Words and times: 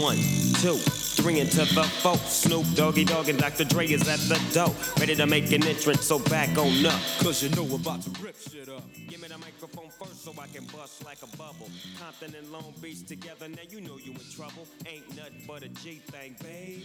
One, 0.00 0.16
two, 0.62 0.78
three 0.78 1.40
into 1.40 1.58
the 1.58 1.84
four. 2.00 2.16
Snoop 2.16 2.64
Doggy 2.74 3.04
Dogg 3.04 3.28
and 3.28 3.38
Dr. 3.38 3.64
Dre 3.64 3.86
is 3.86 4.08
at 4.08 4.18
the 4.20 4.40
door. 4.54 4.74
Ready 4.98 5.14
to 5.14 5.26
make 5.26 5.52
an 5.52 5.62
entrance, 5.62 6.06
so 6.06 6.18
back 6.18 6.56
on 6.56 6.86
up. 6.86 6.98
Cause 7.18 7.42
you 7.42 7.50
know 7.50 7.64
we're 7.64 7.76
about 7.76 8.00
to 8.02 8.10
rip 8.22 8.34
shit 8.34 8.70
up. 8.70 8.82
Give 9.30 9.38
me 9.38 9.44
the 9.44 9.66
microphone 9.66 9.90
first 9.90 10.24
so 10.24 10.32
I 10.40 10.46
can 10.48 10.64
bust 10.66 11.04
like 11.04 11.18
a 11.22 11.36
bubble. 11.36 11.68
Compton 11.98 12.34
and 12.34 12.50
Long 12.52 12.72
Beach 12.80 13.06
together, 13.06 13.48
now 13.48 13.62
you 13.68 13.80
know 13.80 13.96
you 14.02 14.12
in 14.12 14.20
trouble. 14.34 14.66
Ain't 14.86 15.06
nothing 15.16 15.42
but 15.46 15.62
a 15.62 15.68
G 15.68 16.00
thing, 16.10 16.34
baby. 16.42 16.84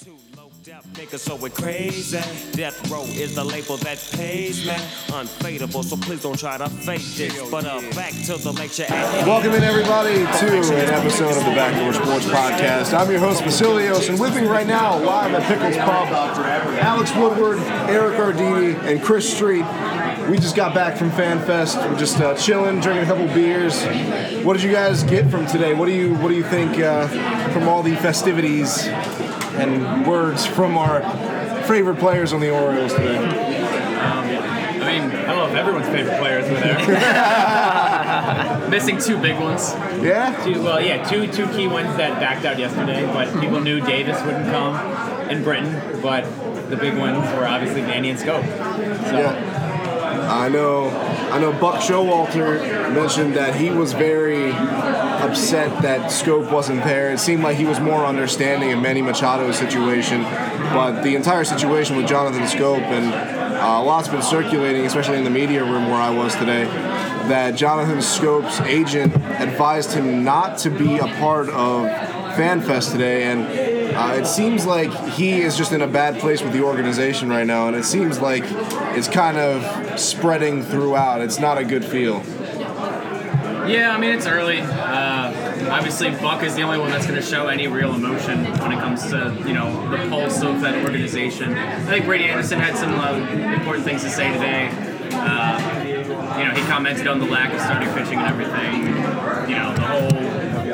Too 0.00 0.16
low 0.36 0.50
death 0.62 0.86
niggas, 0.94 1.20
so 1.20 1.36
we're 1.36 1.48
crazy. 1.48 2.18
Death 2.52 2.90
Row 2.90 3.02
is 3.02 3.34
the 3.34 3.44
label 3.44 3.76
that 3.78 3.98
pays 4.12 4.66
me. 4.66 4.74
Unfadable, 5.14 5.84
so 5.84 5.96
please 5.96 6.22
don't 6.22 6.38
try 6.38 6.58
to 6.58 6.68
fake 6.68 7.02
this. 7.16 7.50
But 7.50 7.64
uh, 7.64 7.80
back 7.94 8.12
to 8.26 8.36
the 8.36 8.52
lecture 8.52 8.84
at 8.84 9.26
Welcome 9.26 9.52
in 9.52 9.62
everybody 9.62 10.16
to 10.16 10.74
an 10.74 10.90
episode 10.92 11.36
of 11.36 11.44
the 11.44 11.54
Backdoor 11.54 11.92
Sports 11.94 12.26
Podcast. 12.26 12.98
I'm 12.98 13.10
your 13.10 13.20
host 13.20 13.42
Basilios, 13.42 14.08
and 14.08 14.20
with 14.20 14.34
me 14.34 14.46
right 14.46 14.66
now, 14.66 14.98
live 14.98 15.32
at 15.34 15.42
Pickles 15.44 15.76
Pub, 15.76 16.08
Alex 16.08 17.14
Woodward, 17.16 17.58
Eric 17.88 18.18
Ardini, 18.18 18.74
and 18.84 19.02
Chris 19.02 19.32
Street. 19.32 19.64
We 20.30 20.38
just 20.38 20.56
got 20.56 20.74
back 20.74 20.96
from 20.96 21.10
FanFest. 21.10 21.76
We're 21.88 21.98
just 21.98 22.20
uh, 22.20 22.34
chilling, 22.36 22.80
drinking 22.80 23.04
a 23.04 23.06
couple 23.06 23.26
beers. 23.32 23.84
What 24.44 24.54
did 24.54 24.62
you 24.64 24.72
guys 24.72 25.04
get 25.04 25.30
from 25.30 25.46
today? 25.46 25.72
What 25.72 25.86
do 25.86 25.92
you 25.92 26.14
What 26.16 26.28
do 26.28 26.34
you 26.34 26.42
think 26.42 26.80
uh, 26.80 27.06
from 27.52 27.68
all 27.68 27.82
the 27.82 27.94
festivities 27.96 28.86
and 28.86 30.04
words 30.06 30.44
from 30.44 30.76
our 30.76 31.00
favorite 31.64 31.98
players 31.98 32.32
on 32.32 32.40
the 32.40 32.50
Orioles 32.50 32.92
today? 32.94 33.18
I 33.18 34.98
mean, 34.98 35.10
I 35.10 35.26
don't 35.26 35.36
know 35.36 35.46
if 35.46 35.54
everyone's 35.54 35.86
favorite 35.88 36.18
players 36.18 36.48
were 36.50 36.58
there. 36.58 36.76
Missing 38.70 38.98
two 38.98 39.18
big 39.18 39.38
ones. 39.38 39.74
Yeah. 40.02 40.34
Two, 40.44 40.60
well, 40.62 40.80
yeah, 40.80 41.04
two 41.08 41.30
two 41.30 41.46
key 41.48 41.68
ones 41.68 41.96
that 41.98 42.18
backed 42.18 42.44
out 42.44 42.58
yesterday, 42.58 43.06
but 43.06 43.32
people 43.40 43.60
knew 43.60 43.80
Davis 43.80 44.20
wouldn't 44.22 44.46
come 44.46 44.74
and 45.30 45.44
Britton, 45.44 46.00
but 46.02 46.24
the 46.68 46.76
big 46.76 46.96
ones 46.98 47.18
were 47.34 47.46
obviously 47.46 47.82
Manny 47.82 48.10
and 48.10 48.18
Schoop. 48.18 48.42
So, 49.08 49.18
Yeah. 49.18 49.65
I 50.26 50.48
know. 50.48 50.90
I 51.30 51.38
know. 51.38 51.52
Buck 51.52 51.80
Showalter 51.80 52.92
mentioned 52.94 53.34
that 53.34 53.54
he 53.54 53.70
was 53.70 53.92
very 53.92 54.50
upset 54.50 55.82
that 55.82 56.10
Schoop 56.10 56.50
wasn't 56.50 56.84
there. 56.84 57.12
It 57.12 57.18
seemed 57.18 57.42
like 57.42 57.56
he 57.56 57.64
was 57.64 57.80
more 57.80 58.04
understanding 58.04 58.72
of 58.72 58.80
Manny 58.80 59.02
Machado's 59.02 59.56
situation, 59.56 60.22
but 60.22 61.02
the 61.02 61.14
entire 61.14 61.44
situation 61.44 61.96
with 61.96 62.06
Jonathan 62.06 62.42
Schoop 62.42 62.80
and 62.80 63.12
uh, 63.56 63.80
a 63.80 63.82
lot's 63.82 64.08
been 64.08 64.22
circulating, 64.22 64.84
especially 64.84 65.18
in 65.18 65.24
the 65.24 65.30
media 65.30 65.64
room 65.64 65.86
where 65.86 66.00
I 66.00 66.10
was 66.10 66.34
today, 66.36 66.64
that 66.64 67.52
Jonathan 67.52 67.98
Schoop's 67.98 68.60
agent 68.60 69.14
advised 69.14 69.92
him 69.92 70.24
not 70.24 70.58
to 70.58 70.70
be 70.70 70.98
a 70.98 71.06
part 71.18 71.48
of 71.48 71.86
FanFest 72.36 72.92
today, 72.92 73.24
and 73.24 73.75
uh, 73.96 74.14
it 74.18 74.26
seems 74.26 74.66
like 74.66 74.92
he 75.10 75.40
is 75.40 75.56
just 75.56 75.72
in 75.72 75.82
a 75.82 75.86
bad 75.86 76.18
place 76.20 76.42
with 76.42 76.52
the 76.52 76.62
organization 76.62 77.28
right 77.28 77.46
now, 77.46 77.68
and 77.68 77.76
it 77.76 77.84
seems 77.84 78.20
like 78.20 78.44
it's 78.96 79.08
kind 79.08 79.36
of 79.36 79.98
spreading 79.98 80.62
throughout. 80.62 81.22
It's 81.22 81.38
not 81.38 81.58
a 81.58 81.64
good 81.64 81.84
feel. 81.84 82.22
Yeah, 83.66 83.92
I 83.92 83.98
mean 83.98 84.10
it's 84.10 84.26
early. 84.26 84.60
Uh, 84.60 85.70
obviously, 85.70 86.10
Buck 86.10 86.42
is 86.44 86.54
the 86.54 86.62
only 86.62 86.78
one 86.78 86.90
that's 86.90 87.06
going 87.06 87.20
to 87.20 87.26
show 87.26 87.48
any 87.48 87.66
real 87.66 87.94
emotion 87.94 88.44
when 88.60 88.72
it 88.72 88.78
comes 88.78 89.02
to 89.10 89.34
you 89.46 89.54
know 89.54 89.90
the 89.90 90.08
pulse 90.08 90.42
of 90.42 90.60
that 90.60 90.84
organization. 90.84 91.54
I 91.54 91.80
think 91.86 92.04
Brady 92.04 92.24
Anderson 92.24 92.60
had 92.60 92.76
some 92.76 92.94
uh, 92.94 93.14
important 93.54 93.84
things 93.84 94.02
to 94.04 94.10
say 94.10 94.32
today. 94.32 94.70
Uh, 95.12 95.86
you 96.38 96.44
know, 96.44 96.50
he 96.52 96.62
commented 96.68 97.08
on 97.08 97.18
the 97.18 97.26
lack 97.26 97.52
of 97.52 97.60
starting 97.60 97.88
pitching 97.94 98.18
and 98.18 98.28
everything. 98.28 98.86
You 99.48 99.56
know, 99.56 99.74
the 99.74 99.80
whole 99.80 100.25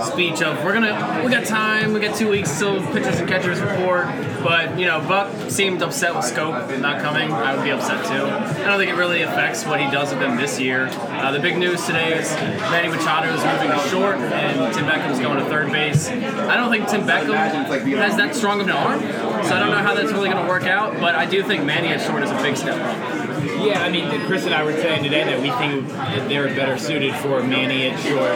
speech 0.04 0.42
of 0.42 0.62
we're 0.64 0.72
gonna 0.72 1.22
we 1.24 1.30
got 1.30 1.44
time, 1.44 1.92
we 1.92 2.00
got 2.00 2.16
two 2.16 2.28
weeks 2.28 2.58
till 2.58 2.80
pitchers 2.88 3.18
and 3.18 3.28
catchers 3.28 3.60
report. 3.60 4.06
But 4.42 4.78
you 4.78 4.86
know, 4.86 5.00
Buck 5.00 5.50
seemed 5.50 5.82
upset 5.82 6.14
with 6.14 6.24
Schoop 6.24 6.80
not 6.80 7.00
coming. 7.00 7.30
I 7.32 7.54
would 7.54 7.64
be 7.64 7.70
upset 7.70 8.04
too. 8.06 8.24
I 8.24 8.66
don't 8.66 8.78
think 8.78 8.90
it 8.90 8.96
really 8.96 9.22
affects 9.22 9.64
what 9.64 9.80
he 9.80 9.90
does 9.90 10.10
with 10.10 10.20
them 10.20 10.36
this 10.36 10.58
year. 10.58 10.88
Uh, 10.92 11.30
the 11.30 11.40
big 11.40 11.56
news 11.58 11.84
today 11.86 12.18
is 12.18 12.32
Manny 12.70 12.88
Machado 12.88 13.32
is 13.32 13.44
moving 13.44 13.70
to 13.70 13.88
short 13.88 14.16
and 14.16 14.74
Tim 14.74 14.86
Beckham's 14.86 15.20
going 15.20 15.38
to 15.38 15.44
third 15.44 15.70
base. 15.70 16.08
I 16.08 16.56
don't 16.56 16.70
think 16.70 16.88
Tim 16.88 17.02
Beckham 17.02 17.96
has 17.96 18.16
that 18.16 18.34
strong 18.34 18.60
of 18.60 18.66
an 18.66 18.72
arm, 18.72 19.00
so 19.00 19.54
I 19.54 19.60
don't 19.60 19.70
know 19.70 19.78
how 19.78 19.94
that's 19.94 20.12
really 20.12 20.28
going 20.28 20.42
to 20.42 20.48
work 20.48 20.64
out. 20.64 20.98
But 20.98 21.14
I 21.14 21.26
do 21.26 21.42
think 21.42 21.64
Manny 21.64 21.88
at 21.88 22.00
short 22.00 22.22
is 22.22 22.30
a 22.30 22.42
big 22.42 22.56
step 22.56 22.80
up. 22.80 23.21
Yeah, 23.44 23.82
I 23.82 23.90
mean, 23.90 24.08
Chris 24.26 24.44
and 24.44 24.54
I 24.54 24.62
were 24.64 24.72
saying 24.72 25.02
today 25.04 25.24
that 25.24 25.40
we 25.40 25.50
think 25.52 25.88
that 25.88 26.28
they're 26.28 26.48
better 26.48 26.78
suited 26.78 27.14
for 27.16 27.42
Manny 27.42 27.88
at 27.88 27.98
short. 28.00 28.30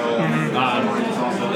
Um, 0.57 0.89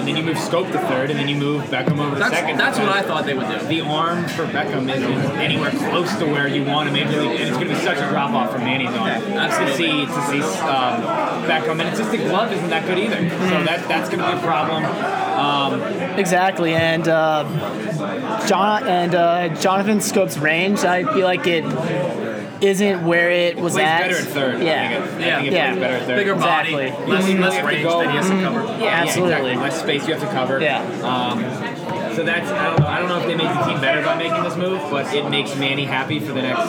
and 0.01 0.09
then 0.09 0.17
you 0.17 0.23
move 0.23 0.37
Schoop 0.37 0.71
to 0.73 0.79
third, 0.89 1.11
and 1.11 1.19
then 1.19 1.29
you 1.29 1.37
move 1.37 1.65
Beckham 1.65 1.99
over 1.99 2.15
to 2.15 2.21
That's, 2.21 2.35
second. 2.35 2.59
that's 2.59 2.79
what 2.79 2.89
I 2.89 3.03
thought 3.03 3.27
they 3.27 3.35
would 3.35 3.49
do. 3.49 3.67
the 3.67 3.81
arm 3.83 4.25
for 4.29 4.47
Beckham 4.47 4.89
isn't 4.95 5.13
anywhere 5.37 5.71
close 5.71 6.15
to 6.19 6.27
where 6.27 6.49
you 6.49 6.65
want 6.65 6.89
him, 6.89 6.97
and 6.97 7.11
it's 7.15 7.51
going 7.51 7.69
to 7.69 7.75
be 7.75 7.81
such 7.81 7.99
a 7.99 8.09
drop 8.09 8.31
off 8.33 8.53
from 8.53 8.63
Manny's 8.65 8.89
arm. 8.91 9.21
To 9.21 9.75
see 9.77 10.07
to 10.07 10.23
see 10.29 10.41
um, 10.63 11.03
Beckham, 11.45 11.73
and 11.81 11.83
it's 11.83 11.99
just 11.99 12.11
the 12.11 12.19
glove 12.19 12.53
isn't 12.53 12.71
that 12.71 12.87
good 12.87 12.99
either, 12.99 13.17
so 13.17 13.65
that 13.65 13.87
that's 13.89 14.09
going 14.09 14.21
to 14.21 14.31
be 14.33 14.39
a 14.39 14.43
problem. 14.47 14.85
Um, 14.85 15.81
Exactly, 16.19 16.75
and 16.75 17.09
uh, 17.09 17.45
John 18.47 18.87
and 18.87 19.15
uh, 19.15 19.49
Jonathan 19.61 19.99
Schoop's 19.99 20.37
range, 20.39 20.81
I 20.81 21.05
feel 21.15 21.25
like 21.25 21.47
it 21.47 21.65
isn't 22.63 23.05
where 23.07 23.31
it 23.31 23.57
was 23.57 23.73
plays 23.75 23.87
at. 23.87 24.01
better 24.03 24.17
at 24.17 24.25
third. 24.25 24.63
Yeah, 24.63 25.01
I 25.03 25.07
think 25.07 25.21
it, 25.21 25.25
I 25.25 25.27
Yeah. 25.27 25.37
think 25.37 25.47
it 25.49 25.53
Yeah. 25.53 25.67
plays 25.71 25.81
better 25.81 25.95
at 25.97 26.03
third. 26.07 26.17
Bigger 26.17 26.35
body, 26.35 26.75
Exactly. 26.75 27.07
less, 27.07 27.23
mm-hmm. 27.25 27.33
You 27.37 27.43
less 27.43 27.53
have 27.55 27.63
to 27.63 27.69
range 27.69 27.83
go- 27.89 28.01
that 28.01 28.11
he 28.11 28.17
has 28.17 28.27
to 28.27 28.33
mm-hmm. 28.33 28.45
cover. 28.45 28.85
yeah, 28.85 28.91
absolutely. 28.91 29.33
exactly. 29.35 29.57
Less 29.63 29.81
space 29.81 30.09
you 30.09 30.15
have 30.15 30.23
to 30.23 30.29
cover. 30.35 30.61
Yeah. 30.61 30.83
Um, 31.03 32.15
so 32.15 32.25
that's 32.25 32.51
I 32.51 32.67
don't 32.67 32.81
know. 32.81 32.87
I 32.87 32.99
don't 32.99 33.09
know 33.09 33.19
if 33.21 33.27
they 33.27 33.37
make 33.37 33.49
the 33.49 33.63
team 33.65 33.81
better 33.81 34.03
by 34.03 34.17
making 34.17 34.43
this 34.43 34.57
move, 34.57 34.81
but 34.91 35.13
it 35.15 35.29
makes 35.31 35.55
Manny 35.57 35.85
happy 35.85 36.19
for 36.21 36.33
the 36.33 36.43
next 36.43 36.67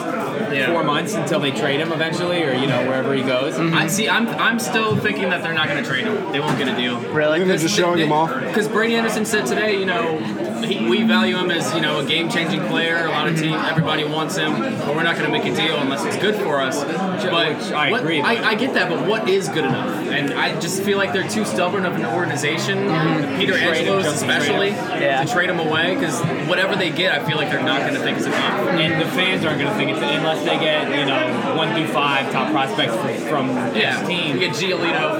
Yeah. 0.52 0.72
four 0.72 0.84
months 0.84 1.14
until 1.14 1.40
they 1.40 1.50
trade 1.50 1.80
him 1.80 1.92
eventually, 1.92 2.42
or 2.44 2.52
you 2.54 2.66
know 2.66 2.86
wherever 2.86 3.12
he 3.12 3.22
goes. 3.22 3.54
Mm-hmm. 3.54 3.74
I 3.74 3.86
see. 3.88 4.08
I'm, 4.08 4.28
I'm 4.28 4.58
still 4.58 4.96
thinking 4.96 5.30
that 5.30 5.42
they're 5.42 5.52
not 5.52 5.68
going 5.68 5.82
to 5.82 5.88
trade 5.88 6.04
him. 6.06 6.32
They 6.32 6.40
won't 6.40 6.58
get 6.58 6.68
a 6.68 6.76
deal. 6.76 6.98
Really? 7.12 7.42
They're 7.44 7.56
just 7.56 7.76
showing 7.76 7.98
him 7.98 8.12
off. 8.12 8.32
Because 8.40 8.68
Brady 8.68 8.94
Anderson 8.94 9.24
said 9.24 9.46
today, 9.46 9.78
you 9.78 9.86
know, 9.86 10.18
he, 10.64 10.88
we 10.88 11.02
value 11.02 11.36
him 11.36 11.50
as 11.50 11.74
you 11.74 11.80
know 11.80 12.00
a 12.00 12.04
game-changing 12.04 12.60
player. 12.68 13.06
A 13.06 13.10
lot 13.10 13.28
of 13.28 13.38
team, 13.38 13.54
everybody 13.54 14.04
wants 14.04 14.36
him, 14.36 14.52
but 14.52 14.94
we're 14.94 15.02
not 15.02 15.16
going 15.16 15.30
to 15.30 15.32
make 15.32 15.44
a 15.44 15.54
deal 15.54 15.78
unless 15.78 16.04
it's 16.04 16.16
good 16.16 16.34
for 16.36 16.60
us. 16.60 16.82
But 16.84 17.56
Which 17.56 17.72
I 17.72 17.90
what- 17.90 18.00
agree, 18.02 18.20
I, 18.20 18.50
I 18.50 18.54
get 18.54 18.74
that, 18.74 18.88
but 18.88 19.06
what 19.06 19.28
is 19.28 19.48
good 19.48 19.64
enough? 19.64 20.06
And 20.08 20.32
I 20.34 20.58
just 20.60 20.82
feel 20.82 20.98
like 20.98 21.12
they're 21.12 21.28
too 21.28 21.44
stubborn 21.44 21.84
of 21.86 21.94
an 21.94 22.04
organization, 22.04 22.78
mm-hmm. 22.78 23.38
Peter 23.38 23.52
Trade 23.52 23.62
him, 23.62 23.74
Angelos 23.74 24.04
just 24.04 24.24
trade 24.24 24.36
especially. 24.38 24.68
Yeah. 24.70 25.24
to 25.24 25.32
trade 25.32 25.50
him 25.50 25.58
away. 25.60 25.94
Because 25.94 26.20
whatever 26.48 26.76
they 26.76 26.90
get, 26.90 27.12
I 27.18 27.26
feel 27.26 27.36
like 27.36 27.50
they're 27.50 27.62
not 27.62 27.80
going 27.82 27.94
to 27.94 28.00
think 28.00 28.18
it's 28.18 28.26
enough. 28.26 28.68
And 28.68 29.00
the 29.00 29.06
fans 29.12 29.44
aren't 29.44 29.58
going 29.60 29.70
to 29.70 29.76
think 29.76 29.90
it's 29.90 30.00
unless 30.00 30.44
they 30.44 30.58
get 30.58 30.88
you 30.98 31.06
know 31.06 31.54
one 31.56 31.74
through 31.74 31.86
five 31.88 32.30
top 32.32 32.50
prospects 32.52 32.94
from, 32.94 33.48
from 33.48 33.48
Yeah, 33.76 33.98
this 34.00 34.08
team. 34.08 34.34
You 34.34 34.40
get 34.40 34.52
Giolito. 34.54 35.18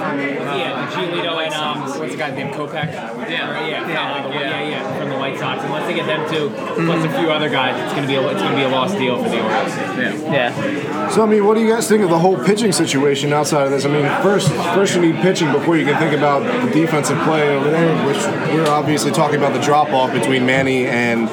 Yeah, 0.58 0.71
Giolito 0.92 1.44
and 1.44 1.54
um, 1.54 1.80
what's 1.98 2.12
the 2.12 2.16
guy's 2.18 2.34
name? 2.34 2.48
Kopech. 2.52 2.92
Yeah. 2.92 3.10
Or, 3.18 3.26
yeah, 3.28 3.86
Yeah. 3.88 4.22
the- 4.22 4.28
Yeah. 4.32 4.40
yeah, 4.40 4.68
yeah, 4.68 4.98
from 4.98 5.08
the 5.10 5.16
White 5.16 5.38
Sox. 5.38 5.62
Unless 5.64 5.86
they 5.86 5.94
get 5.94 6.06
them 6.06 6.28
two, 6.30 6.50
plus 6.50 7.04
a 7.04 7.08
few 7.18 7.30
other 7.30 7.48
guys, 7.48 7.80
it's 7.82 7.94
gonna 7.94 8.06
be 8.06 8.14
a, 8.16 8.28
it's 8.28 8.42
gonna 8.42 8.56
be 8.56 8.62
a 8.62 8.68
lost 8.68 8.96
deal 8.98 9.22
for 9.22 9.28
the 9.28 9.40
Orioles. 9.42 9.76
Yeah. 9.76 10.32
Yeah. 10.32 11.08
So 11.10 11.22
I 11.22 11.26
mean, 11.26 11.44
what 11.46 11.54
do 11.56 11.62
you 11.62 11.72
guys 11.72 11.88
think 11.88 12.02
of 12.02 12.10
the 12.10 12.18
whole 12.18 12.36
pitching 12.38 12.72
situation 12.72 13.32
outside 13.32 13.64
of 13.64 13.70
this? 13.70 13.84
I 13.84 13.88
mean, 13.88 14.06
first, 14.22 14.50
first 14.74 14.94
you 14.94 15.00
need 15.00 15.16
pitching 15.16 15.50
before 15.52 15.76
you 15.76 15.84
can 15.84 15.96
think 15.98 16.12
about 16.16 16.40
the 16.64 16.70
defensive 16.72 17.18
play 17.20 17.48
over 17.56 17.70
there, 17.70 18.06
which 18.06 18.18
we're 18.54 18.68
obviously 18.68 19.10
talking 19.12 19.36
about 19.36 19.52
the 19.52 19.60
drop 19.60 19.88
off 19.90 20.12
between 20.12 20.44
Manny 20.46 20.86
and 20.86 21.28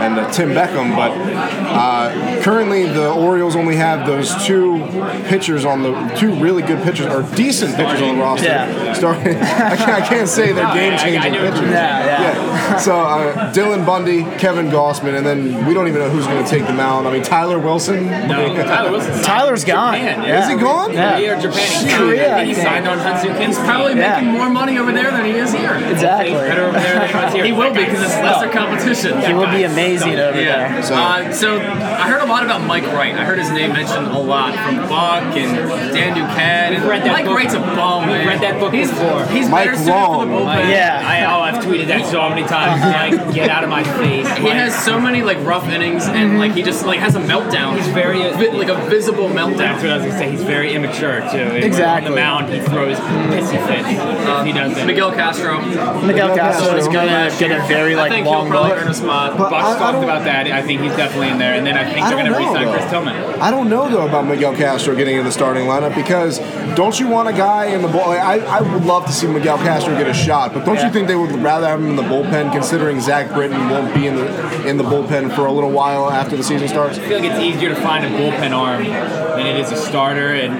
and 0.00 0.18
uh, 0.18 0.30
Tim 0.30 0.50
Beckham. 0.50 0.94
But 0.94 1.12
uh, 1.12 2.42
currently, 2.42 2.86
the 2.86 3.10
Orioles 3.12 3.56
only 3.56 3.76
have 3.76 4.06
those 4.06 4.34
two 4.44 4.78
pitchers 5.28 5.64
on 5.64 5.82
the 5.82 5.92
two 6.16 6.34
really 6.34 6.62
good 6.62 6.82
pitchers 6.82 7.06
or 7.06 7.22
decent 7.34 7.76
pitchers 7.76 8.02
on 8.02 8.16
the 8.16 8.22
roster. 8.22 8.46
Yeah. 8.46 8.92
Starting, 8.92 9.36
I, 9.36 9.76
can't, 9.76 10.02
I 10.02 10.06
can't 10.06 10.28
say 10.28 10.52
they're 10.52 10.74
game 10.74 10.98
changing 10.98 11.32
pitchers. 11.32 11.70
Yeah, 11.70 12.04
yeah. 12.04 12.35
Yeah. 12.56 12.76
So 12.86 12.94
uh, 13.00 13.52
Dylan 13.52 13.84
Bundy, 13.86 14.22
Kevin 14.38 14.66
Gausman, 14.68 15.16
and 15.16 15.26
then 15.26 15.66
we 15.66 15.74
don't 15.74 15.88
even 15.88 16.00
know 16.00 16.10
who's 16.10 16.26
going 16.26 16.42
to 16.44 16.48
take 16.48 16.62
the 16.66 16.76
out. 16.80 17.06
I 17.06 17.12
mean, 17.12 17.22
Tyler 17.22 17.58
Wilson. 17.58 18.06
No, 18.06 18.54
Tyler 18.54 18.90
Wilson. 18.92 19.22
Tyler's 19.22 19.64
gone. 19.64 19.94
Japan. 19.94 20.22
Yeah. 20.22 20.42
Is 20.44 20.48
he 20.52 20.56
gone? 20.56 20.92
Yeah. 20.92 21.12
Korea 21.16 21.36
or 21.36 21.40
Japan. 21.40 21.86
He, 21.86 21.92
Korea, 21.96 22.36
I 22.36 22.44
he 22.44 22.54
signed 22.54 22.86
on 22.86 22.98
Hansu 22.98 23.34
He's 23.46 23.58
probably 23.58 23.94
Yeah. 23.94 24.20
making 24.20 24.32
more 24.32 24.48
money 24.50 24.78
over 24.78 24.92
there 24.92 25.10
than 25.10 25.24
he 25.24 25.32
is 25.32 25.52
here. 25.52 25.74
Exactly. 25.76 26.32
better 26.34 26.64
over 26.66 26.78
there 26.78 26.98
than 27.08 27.28
he 27.32 27.36
here. 27.36 27.44
He 27.46 27.52
will 27.52 27.72
be 27.72 27.84
because 27.84 28.02
it's 28.02 28.14
lesser 28.22 28.50
competition. 28.50 29.20
He 29.22 29.32
will 29.34 29.50
be 29.50 29.64
amazing 29.64 30.14
over 30.16 30.40
Yeah. 30.40 30.72
there. 30.72 30.82
So- 30.82 30.94
Uh, 30.94 31.32
so 31.32 31.56
I 31.58 32.08
heard 32.08 32.22
a 32.22 32.26
lot 32.26 32.44
about 32.44 32.62
Mike 32.62 32.84
Wright. 32.92 33.14
I 33.14 33.24
heard 33.24 33.38
his 33.38 33.50
name 33.50 33.72
mentioned 33.72 34.06
a 34.08 34.18
lot 34.18 34.54
from 34.54 34.76
Buck 34.88 35.24
and 35.36 35.56
Dan 35.94 36.14
Duquette. 36.16 36.76
And 36.76 36.84
read 36.84 37.02
that 37.02 37.12
Mike 37.12 37.24
book. 37.26 37.36
Wright's 37.36 37.54
a 37.54 37.60
bum, 37.60 38.06
We've 38.06 38.16
man. 38.18 38.26
read 38.28 38.40
that 38.42 38.60
book 38.60 38.72
he's, 38.74 38.90
before. 38.90 39.24
He's 39.26 39.48
Mike 39.48 39.66
better 39.66 39.76
suited 39.78 39.92
for 39.92 40.26
the 40.26 40.32
Long. 40.32 40.46
bullpen. 40.46 40.70
Yeah. 40.70 41.02
I, 41.04 41.24
oh, 41.24 41.40
I've 41.40 41.64
tweeted 41.64 41.86
that 41.88 42.06
so 42.06 42.28
many 42.28 42.45
times, 42.46 42.82
like 43.18 43.34
get 43.34 43.50
out 43.50 43.64
of 43.64 43.70
my 43.70 43.82
face. 43.84 44.28
He 44.38 44.48
has 44.48 44.74
so 44.84 45.00
many 45.00 45.22
like 45.22 45.38
rough 45.44 45.68
innings, 45.68 46.04
and 46.06 46.38
like 46.38 46.52
he 46.52 46.62
just 46.62 46.84
like 46.86 47.00
has 47.00 47.14
a 47.16 47.20
meltdown. 47.20 47.76
He's 47.76 47.88
very 47.88 48.22
uh, 48.22 48.36
Vi- 48.36 48.50
like 48.50 48.68
a 48.68 48.76
visible 48.88 49.28
That's 49.28 49.38
meltdown. 49.56 49.76
what 49.82 49.90
I 49.90 49.96
was 49.96 50.06
gonna 50.06 50.18
say. 50.18 50.30
He's 50.30 50.42
very 50.42 50.74
immature 50.74 51.20
too. 51.30 51.38
Exactly. 51.56 52.06
On 52.08 52.14
the 52.14 52.16
mound, 52.20 52.52
he 52.52 52.60
throws 52.60 52.98
pissy 52.98 53.58
fits. 53.66 53.88
he 54.46 54.52
doesn't. 54.52 54.86
Miguel 54.86 55.12
Castro. 55.12 55.60
Miguel 56.06 56.34
Castro 56.36 56.76
is 56.76 56.86
gonna 56.88 57.30
get 57.38 57.50
a 57.50 57.66
very 57.66 57.94
like 57.94 58.06
I 58.06 58.08
like 58.08 58.12
think 58.12 58.26
he'll 58.26 58.38
long 58.38 58.48
probably 58.50 58.70
look. 58.70 58.82
earn 58.82 58.88
a 58.88 58.94
spot. 58.94 59.36
But 59.38 59.50
Bucks 59.50 59.64
I- 59.64 59.74
I 59.74 59.78
talked 59.78 59.92
don't- 59.94 60.04
about 60.04 60.24
that. 60.24 60.46
I 60.46 60.62
think 60.62 60.80
he's 60.80 60.94
definitely 60.96 61.30
in 61.30 61.38
there, 61.38 61.54
and 61.54 61.66
then 61.66 61.76
I 61.76 61.84
think 61.84 62.04
I 62.06 62.08
they're 62.08 62.18
going 62.18 62.32
to 62.32 62.38
know, 62.38 62.38
re-sign 62.38 62.64
though. 62.66 62.72
Chris 62.72 62.90
Tillman. 62.90 63.40
I 63.40 63.50
don't 63.50 63.68
know 63.68 63.88
though 63.88 64.06
about 64.06 64.26
Miguel 64.26 64.54
Castro 64.54 64.94
getting 64.94 65.16
in 65.16 65.24
the 65.24 65.32
starting 65.32 65.66
lineup 65.66 65.94
because 65.94 66.38
don't 66.76 66.98
you 66.98 67.08
want 67.08 67.28
a 67.28 67.32
guy 67.32 67.66
in 67.66 67.82
the 67.82 67.88
bull? 67.88 68.02
I, 68.02 68.38
I 68.38 68.60
would 68.60 68.84
love 68.84 69.06
to 69.06 69.12
see 69.12 69.26
Miguel 69.26 69.58
Castro 69.58 69.94
get 69.96 70.06
a 70.06 70.14
shot, 70.14 70.52
but 70.54 70.64
don't 70.64 70.76
Yeah. 70.76 70.86
you 70.86 70.92
think 70.92 71.08
they 71.08 71.16
would 71.16 71.32
rather 71.42 71.66
have 71.66 71.80
him 71.80 71.88
in 71.90 71.96
the 71.96 72.02
bullpen, 72.02 72.35
considering 72.52 73.00
Zach 73.00 73.32
Britton 73.32 73.70
won't 73.70 73.94
be 73.94 74.06
in 74.06 74.16
the 74.16 74.66
in 74.68 74.76
the 74.76 74.84
bullpen 74.84 75.34
for 75.34 75.46
a 75.46 75.52
little 75.52 75.70
while 75.70 76.10
after 76.10 76.36
the 76.36 76.42
season 76.42 76.68
starts? 76.68 76.98
I 76.98 77.02
feel 77.08 77.20
like 77.20 77.30
it's 77.30 77.40
easier 77.40 77.70
to 77.70 77.76
find 77.76 78.04
a 78.04 78.10
bullpen 78.10 78.52
arm 78.52 79.25
than 79.36 79.46
it 79.46 79.56
is 79.60 79.70
a 79.72 79.76
starter, 79.76 80.32
and 80.32 80.52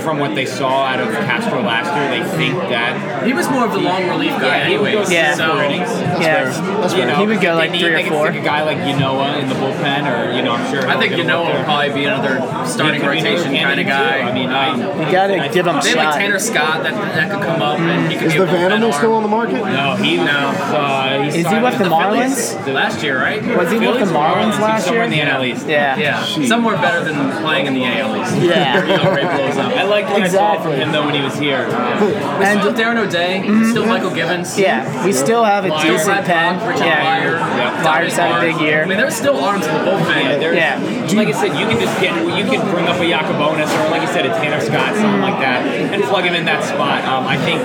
from 0.00 0.18
what 0.18 0.34
they 0.34 0.46
saw 0.46 0.84
out 0.84 1.00
of 1.00 1.08
Castro 1.26 1.60
last 1.62 1.88
year, 1.94 2.08
they 2.10 2.36
think 2.36 2.54
that 2.70 3.24
He 3.26 3.32
was 3.32 3.48
more 3.50 3.64
of 3.64 3.72
the 3.72 3.78
long 3.78 4.08
relief 4.08 4.32
guy, 4.32 4.58
Yeah, 4.58 4.66
he 4.68 4.74
anyways. 4.74 5.10
Yeah. 5.12 5.34
So 5.34 5.60
innings. 5.60 5.88
Yeah, 6.20 6.96
you 6.96 7.06
know, 7.06 7.16
he 7.16 7.26
would 7.26 7.40
go 7.40 7.52
if 7.52 7.56
like 7.58 7.70
need, 7.72 7.80
three 7.80 7.90
or 7.92 7.96
they 7.96 8.02
can 8.02 8.12
four. 8.12 8.26
stick 8.30 8.40
a 8.42 8.44
guy 8.44 8.62
like 8.62 8.78
Ynoa 8.78 9.40
in 9.42 9.48
the 9.48 9.54
bullpen, 9.54 10.02
or 10.10 10.32
you 10.36 10.42
know, 10.42 10.52
I'm 10.52 10.70
sure. 10.72 10.86
I 10.88 10.98
think 10.98 11.10
get 11.16 11.20
a 11.20 11.22
Ynoa 11.28 11.44
look 11.46 11.54
will 11.58 11.64
probably 11.64 11.92
be 11.94 12.04
another 12.04 12.40
starting 12.66 13.00
He 13.00 13.06
rotation 13.06 13.54
kind 13.54 13.80
of 13.80 13.86
guy. 13.86 14.20
too. 14.22 14.28
I 14.28 14.32
mean, 14.32 14.48
I, 14.50 14.76
You 15.06 15.12
gotta 15.12 15.38
I- 15.42 15.48
give 15.48 15.66
him 15.66 15.76
a 15.76 15.80
They 15.82 15.90
have 15.90 15.98
like. 15.98 16.14
Tanner 16.20 16.38
Scott 16.38 16.82
that 16.82 16.94
that 17.14 17.30
could 17.30 17.42
come 17.42 17.62
up 17.62 17.78
and 17.78 18.10
he 18.12 18.18
could 18.18 18.28
Is 18.28 18.34
the 18.34 18.42
a 18.44 18.46
Vanimal 18.46 18.92
still 18.94 19.14
on 19.14 19.22
the 19.22 19.28
market? 19.28 19.54
no, 19.64 19.96
he 19.96 20.16
No. 20.16 20.24
Uh, 20.54 21.22
he 21.22 21.28
Is 21.28 21.34
he 21.34 21.42
signed 21.42 21.64
with 21.64 21.78
the 21.78 21.84
Marlins? 21.84 22.72
last 22.72 23.02
year, 23.02 23.18
right? 23.20 23.42
Was 23.56 23.70
he 23.70 23.78
with 23.78 23.98
the 24.00 24.06
Marlins 24.14 24.52
He's 24.52 24.60
last 24.60 24.84
somewhere 24.84 25.04
year? 25.06 25.22
in 25.24 25.28
the 25.28 25.32
NL 25.32 25.44
East. 25.44 25.66
Yeah. 25.66 25.96
Yeah, 25.96 26.24
somewhere 26.46 26.76
better 26.76 27.04
than 27.04 27.42
playing 27.42 27.66
in 27.66 27.74
the 27.74 27.84
AL 27.84 28.13
East. 28.22 28.36
Yeah. 28.36 28.74
Where 29.04 29.18
ERA 29.18 29.36
blows 29.36 29.56
up. 29.58 29.72
I 29.72 29.82
liked 29.84 30.08
what 30.10 30.22
I 30.22 30.28
saw 30.28 30.52
Exactly. 30.54 30.72
from 30.72 30.80
him 30.80 30.92
though 30.92 31.04
when 31.06 31.14
he 31.14 31.22
was 31.22 31.36
here. 31.38 31.66
Um, 31.66 32.00
We 32.00 32.14
And- 32.44 32.60
still 32.60 32.72
have 32.72 32.76
Darren 32.80 32.96
O'Day, 32.98 33.40
still 33.70 33.84
Mychal 33.84 34.14
Givens. 34.14 34.58
Yeah, 34.58 35.04
we 35.04 35.12
still 35.12 35.44
have 35.44 35.64
a 35.64 35.68
Lyle. 35.68 35.82
decent 35.82 36.04
Brad 36.06 36.24
pen. 36.24 36.58
Pop, 36.58 36.68
Richard 36.68 36.86
Yeah, 36.86 37.04
Lyer, 37.04 37.82
Bleier's 37.82 38.16
had 38.16 38.30
a 38.32 38.40
big 38.40 38.60
year. 38.60 38.82
I 38.82 38.86
mean, 38.86 38.98
there's 38.98 39.14
still 39.14 39.38
arms 39.42 39.66
in 39.66 39.72
the 39.74 39.80
bullpen. 39.80 40.40
there's- 40.40 40.56
Yeah. 40.56 41.16
Like 41.18 41.28
I 41.28 41.32
said, 41.32 41.58
you 41.58 41.66
can 41.66 41.78
just 41.80 42.00
get, 42.00 42.14
you 42.16 42.44
can 42.50 42.60
bring 42.70 42.86
up 42.86 42.96
a 42.96 43.04
Yacabonis 43.04 43.70
or 43.84 43.90
like 43.90 44.02
you 44.02 44.08
said, 44.08 44.26
a 44.26 44.30
Tanner 44.30 44.60
Scott, 44.60 44.94
something 44.96 45.20
like 45.20 45.38
that, 45.40 45.64
and 45.66 46.02
plug 46.04 46.24
him 46.24 46.34
in 46.34 46.44
that 46.46 46.64
spot. 46.64 47.04
Um, 47.04 47.26
I 47.26 47.36
think, 47.36 47.60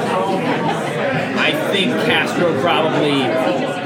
I 1.56 1.72
think 1.72 1.92
Castro 2.06 2.60
probably 2.62 3.22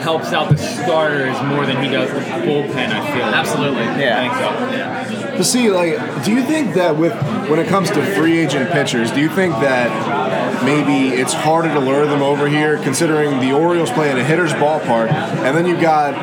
helps 0.01 0.33
out 0.33 0.49
the 0.49 0.57
starters 0.57 1.41
more 1.43 1.65
than 1.65 1.81
he 1.83 1.89
does 1.89 2.09
the 2.11 2.19
bullpen. 2.19 2.89
I 2.89 3.11
feel 3.13 3.23
Absolutely. 3.23 3.83
Yeah. 4.01 4.29
I 4.31 5.09
think 5.09 5.23
so. 5.29 5.37
But 5.37 5.43
see, 5.43 5.69
like, 5.71 6.23
do 6.23 6.31
you 6.31 6.43
think 6.43 6.75
that 6.75 6.95
with 6.95 7.13
when 7.49 7.59
it 7.59 7.67
comes 7.67 7.89
to 7.91 8.05
free 8.15 8.37
agent 8.39 8.69
pitchers, 8.71 9.11
do 9.11 9.19
you 9.19 9.29
think 9.29 9.53
that 9.55 10.63
maybe 10.63 11.15
it's 11.15 11.33
harder 11.33 11.73
to 11.73 11.79
lure 11.79 12.05
them 12.05 12.21
over 12.21 12.47
here, 12.47 12.77
considering 12.77 13.39
the 13.39 13.51
Orioles 13.51 13.91
play 13.91 14.11
in 14.11 14.17
a 14.17 14.23
hitter's 14.23 14.53
ballpark, 14.53 15.11
and 15.11 15.57
then 15.57 15.65
you've 15.65 15.81
got 15.81 16.13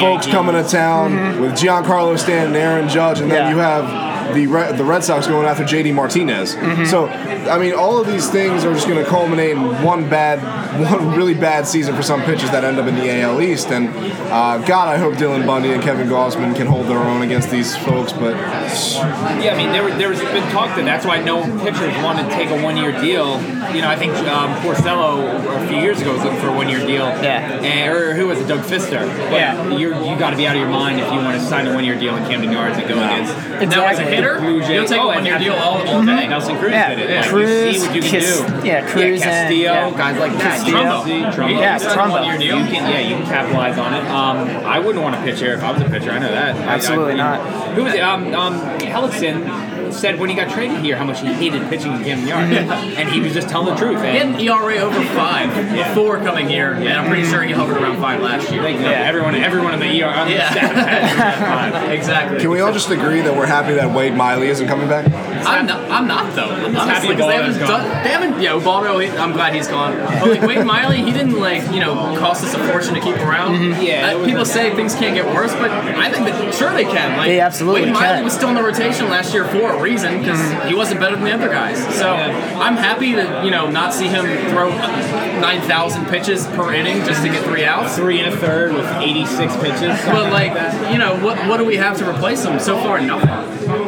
folks 0.00 0.26
coming 0.26 0.54
to 0.54 0.68
town 0.68 1.12
mm-hmm. 1.12 1.40
with 1.42 1.52
Giancarlo 1.52 2.18
Stanton, 2.18 2.56
Aaron 2.56 2.88
Judge, 2.88 3.20
and 3.20 3.30
then 3.30 3.46
Yeah. 3.46 3.50
you 3.50 3.58
have 3.58 4.11
the 4.34 4.46
Red, 4.46 4.78
the 4.78 4.84
Red 4.84 5.04
Sox 5.04 5.26
going 5.26 5.46
after 5.46 5.64
JD 5.64 5.94
Martinez. 5.94 6.52
So, 6.88 7.06
I 7.08 7.58
mean, 7.58 7.74
all 7.74 8.00
of 8.00 8.06
these 8.06 8.28
things 8.30 8.64
are 8.64 8.72
just 8.72 8.88
going 8.88 9.02
to 9.02 9.08
culminate 9.08 9.52
in 9.52 9.82
one 9.82 10.08
bad, 10.08 10.40
one 10.90 11.16
really 11.16 11.34
bad 11.34 11.66
season 11.66 11.94
for 11.94 12.02
some 12.02 12.22
pitchers 12.22 12.50
that 12.50 12.64
end 12.64 12.78
up 12.78 12.86
in 12.86 12.94
the 12.94 13.20
AL 13.20 13.40
East. 13.40 13.68
And 13.68 13.88
uh, 14.32 14.58
God, 14.58 14.88
I 14.88 14.96
hope 14.96 15.14
Dylan 15.14 15.46
Bundy 15.46 15.72
and 15.72 15.82
Kevin 15.82 16.08
Gausman 16.08 16.56
can 16.56 16.66
hold 16.66 16.86
their 16.86 16.98
own 16.98 17.22
against 17.22 17.50
these 17.50 17.76
folks. 17.76 18.12
But 18.12 18.34
Yeah, 18.34 19.54
I 19.54 19.56
mean, 19.56 19.72
there, 19.72 19.88
there 19.98 20.08
was 20.08 20.20
been 20.20 20.50
talk 20.50 20.74
that 20.76 20.84
that's 20.84 21.04
why 21.04 21.22
no 21.22 21.42
pitchers 21.62 21.94
want 22.02 22.18
to 22.18 22.34
take 22.34 22.48
a 22.50 22.62
one-year 22.62 22.92
deal. 23.00 23.40
You 23.74 23.82
know, 23.82 23.88
I 23.88 23.96
think 23.96 24.14
um, 24.28 24.54
Porcello 24.62 25.62
a 25.62 25.68
few 25.68 25.78
years 25.78 26.00
ago 26.00 26.14
was 26.14 26.22
looking 26.24 26.40
for 26.40 26.48
a 26.48 26.54
one-year 26.54 26.86
deal. 26.86 27.06
Yeah. 27.22 27.60
And, 27.60 27.92
or 27.92 28.14
who 28.14 28.28
was 28.28 28.40
it? 28.40 28.48
Doug 28.48 28.60
Fister. 28.60 29.06
But 29.30 29.32
Yeah. 29.32 29.76
You're, 29.76 29.94
you 29.94 30.18
got 30.18 30.30
to 30.30 30.36
be 30.36 30.46
out 30.46 30.56
of 30.56 30.60
your 30.60 30.70
mind 30.70 31.00
if 31.00 31.06
you 31.12 31.18
want 31.18 31.38
to 31.38 31.46
sign 31.46 31.66
a 31.66 31.74
one-year 31.74 31.98
deal 31.98 32.16
in 32.16 32.24
Camden 32.24 32.52
Yards 32.52 32.78
and 32.78 32.88
go 32.88 32.94
against. 32.94 33.32
Now, 33.76 33.86
as 33.86 33.98
a 33.98 34.02
Exactly. 34.02 34.21
Hitter, 34.22 34.40
Blue 34.40 34.60
Jays. 34.60 34.70
you'll 34.70 34.86
take 34.86 35.00
Oh, 35.00 35.08
a 35.10 35.12
and 35.12 35.26
one-year 35.26 35.38
deal 35.38 35.54
all, 35.54 35.86
all 35.88 36.04
day. 36.04 36.26
Nelson 36.28 36.56
Cruz 36.58 36.72
Yeah, 36.72 36.88
did 36.94 36.98
it. 37.00 37.10
yeah. 37.10 37.20
Like, 37.20 37.30
Cruz, 37.30 37.48
you 37.50 37.72
see 37.74 37.86
what 37.86 37.96
you 37.96 38.02
can 38.02 38.10
Kiss- 38.10 38.40
do. 38.40 38.66
yeah, 38.66 38.86
Cruz 38.90 38.96
yeah, 38.96 39.10
and- 39.10 39.22
Castillo, 39.22 39.62
yeah. 39.72 39.90
guys 39.96 40.18
like 40.18 40.32
that. 40.32 40.42
Castillo. 40.42 40.78
Trumbo. 40.78 41.32
Trumbo. 41.32 41.60
Yeah, 41.60 41.72
He's 41.74 41.86
on 41.86 41.90
a 41.90 42.00
Trumbo. 42.02 42.10
one-year 42.10 42.38
deal. 42.38 42.58
You 42.58 42.64
can, 42.64 42.90
yeah, 42.90 43.00
you 43.00 43.16
can 43.16 43.26
capitalize 43.26 43.78
on 43.78 43.94
it. 43.94 44.04
Um, 44.06 44.36
I 44.66 44.78
wouldn't 44.78 45.02
want 45.02 45.16
to 45.16 45.22
pitch 45.22 45.40
here 45.40 45.54
if 45.54 45.62
I 45.62 45.72
was 45.72 45.80
a 45.82 45.88
pitcher. 45.88 46.10
I 46.12 46.18
know 46.18 46.30
that. 46.32 46.54
I- 46.56 46.74
Absolutely 46.74 47.14
I, 47.14 47.16
not. 47.16 47.40
Who 47.74 47.84
was 47.84 47.94
it? 47.94 48.00
Um, 48.00 48.34
um, 48.34 48.60
Hellickson 48.80 49.71
said 49.92 50.18
when 50.18 50.28
he 50.30 50.36
got 50.36 50.50
traded 50.50 50.78
here 50.84 50.96
how 50.96 51.04
much 51.04 51.20
he 51.20 51.26
hated 51.32 51.68
pitching 51.68 51.92
in 51.92 52.02
Camden 52.04 52.28
Yards, 52.28 52.52
and 52.96 53.08
he 53.08 53.20
was 53.20 53.32
just 53.32 53.48
telling 53.48 53.74
the 53.74 53.78
truth. 53.80 54.00
He 54.02 54.06
had 54.08 54.16
And 54.26 54.34
an 54.36 54.40
ERA 54.40 54.76
over 54.78 55.02
five 55.14 55.54
before 55.74 56.18
coming 56.18 56.48
here, 56.48 56.72
and 56.72 56.88
I'm 56.88 57.06
pretty 57.06 57.24
sure 57.24 57.42
he 57.42 57.52
hovered 57.52 57.76
around 57.78 58.00
five 58.00 58.20
last 58.20 58.50
year. 58.52 58.62
yeah, 58.68 58.90
everyone, 59.06 59.34
everyone 59.34 59.74
in 59.74 59.80
the 59.80 60.02
ER 60.02 60.06
on 60.08 60.26
the 60.28 60.34
Yeah. 60.34 60.50
staff 60.50 60.72
had 60.74 61.72
five. 61.72 61.90
Exactly. 61.92 62.40
can 62.40 62.50
we 62.50 62.60
all 62.60 62.72
just 62.72 62.90
agree 62.90 63.20
that 63.20 63.36
we're 63.36 63.46
happy 63.46 63.74
that 63.74 63.90
Wade 63.94 64.14
Miley 64.14 64.48
isn't 64.48 64.66
coming 64.66 64.88
back? 64.88 65.04
I'm 65.46 65.66
not, 65.66 65.90
I'm 65.90 66.06
not 66.06 66.34
though. 66.34 66.46
happy 66.48 66.76
Honestly, 66.76 67.08
because 67.08 67.26
they 67.28 67.34
haven't 67.36 67.54
Ubaldo's 67.54 67.68
done, 67.68 68.02
they 68.04 68.10
haven't. 68.10 68.40
Yeah, 68.42 68.54
Ubaldo. 68.56 68.98
he- 68.98 69.08
I'm 69.18 69.32
glad 69.32 69.54
he's 69.54 69.68
gone. 69.68 69.96
But 70.20 70.28
like 70.28 70.42
Wade 70.42 70.64
Miley, 70.66 71.02
he 71.02 71.12
didn't 71.12 71.38
like 71.38 71.62
you 71.72 71.80
know 71.80 71.94
cost 72.18 72.44
us 72.44 72.54
a 72.54 72.58
fortune 72.68 72.94
to 72.94 73.00
keep 73.00 73.16
him 73.16 73.28
around. 73.28 73.54
Yeah, 73.82 74.10
it 74.10 74.14
Uh, 74.14 74.18
was 74.18 74.26
people 74.28 74.42
a- 74.42 74.46
say 74.46 74.74
things 74.74 74.94
can't 74.94 75.14
get 75.14 75.26
worse, 75.26 75.52
but 75.54 75.70
I 75.70 76.10
think 76.10 76.26
that 76.26 76.54
sure 76.54 76.72
they 76.72 76.84
can. 76.84 77.16
Like 77.18 77.26
They 77.28 77.40
absolutely 77.40 77.82
Wade 77.82 77.92
Miley 77.92 78.06
can. 78.16 78.24
was 78.24 78.32
still 78.34 78.48
in 78.50 78.54
the 78.54 78.62
rotation 78.62 79.08
last 79.10 79.34
year 79.34 79.44
for 79.46 79.72
a 79.72 79.76
reason 79.82 80.18
because 80.18 80.40
he 80.68 80.74
wasn't 80.74 81.00
better 81.00 81.16
than 81.16 81.24
the 81.24 81.32
other 81.32 81.48
guys. 81.48 81.78
So 81.98 82.08
I'm 82.08 82.76
happy 82.76 83.12
to 83.12 83.42
you 83.44 83.50
know 83.50 83.70
not 83.70 83.92
see 83.92 84.06
him 84.08 84.24
throw 84.50 84.70
9,000 84.70 86.06
pitches 86.06 86.46
per 86.48 86.72
inning 86.72 87.04
just 87.04 87.22
to 87.22 87.28
get 87.28 87.44
three 87.44 87.64
outs. 87.64 87.96
Three 87.96 88.20
and 88.20 88.32
a 88.32 88.36
third 88.36 88.72
with 88.72 88.86
86 88.86 89.56
pitches. 89.56 89.98
But 90.06 90.30
like, 90.32 90.52
you 90.92 90.98
know, 90.98 91.22
what 91.24 91.38
what 91.48 91.56
do 91.58 91.64
we 91.64 91.76
have 91.76 91.98
to 91.98 92.08
replace 92.08 92.44
him? 92.44 92.58
So 92.60 92.78
far, 92.78 93.00
nothing. 93.00 93.28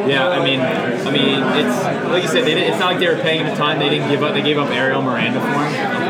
Yeah, 0.09 0.29
I 0.29 0.43
mean, 0.43 0.59
I 0.61 1.11
mean, 1.11 1.41
it's 1.41 1.83
like 2.09 2.23
you 2.23 2.29
said. 2.29 2.45
They 2.45 2.53
didn't, 2.53 2.73
it's 2.73 2.79
not 2.79 2.91
like 2.91 2.99
they 2.99 3.07
were 3.07 3.21
paying 3.21 3.45
him 3.45 3.53
a 3.53 3.55
ton. 3.55 3.79
They 3.79 3.89
didn't 3.89 4.09
give 4.09 4.21
up. 4.21 4.33
They 4.33 4.41
gave 4.41 4.57
up 4.57 4.69
Ariel 4.69 5.01
Miranda 5.01 5.39
for 5.39 5.47
him. 5.47 6.04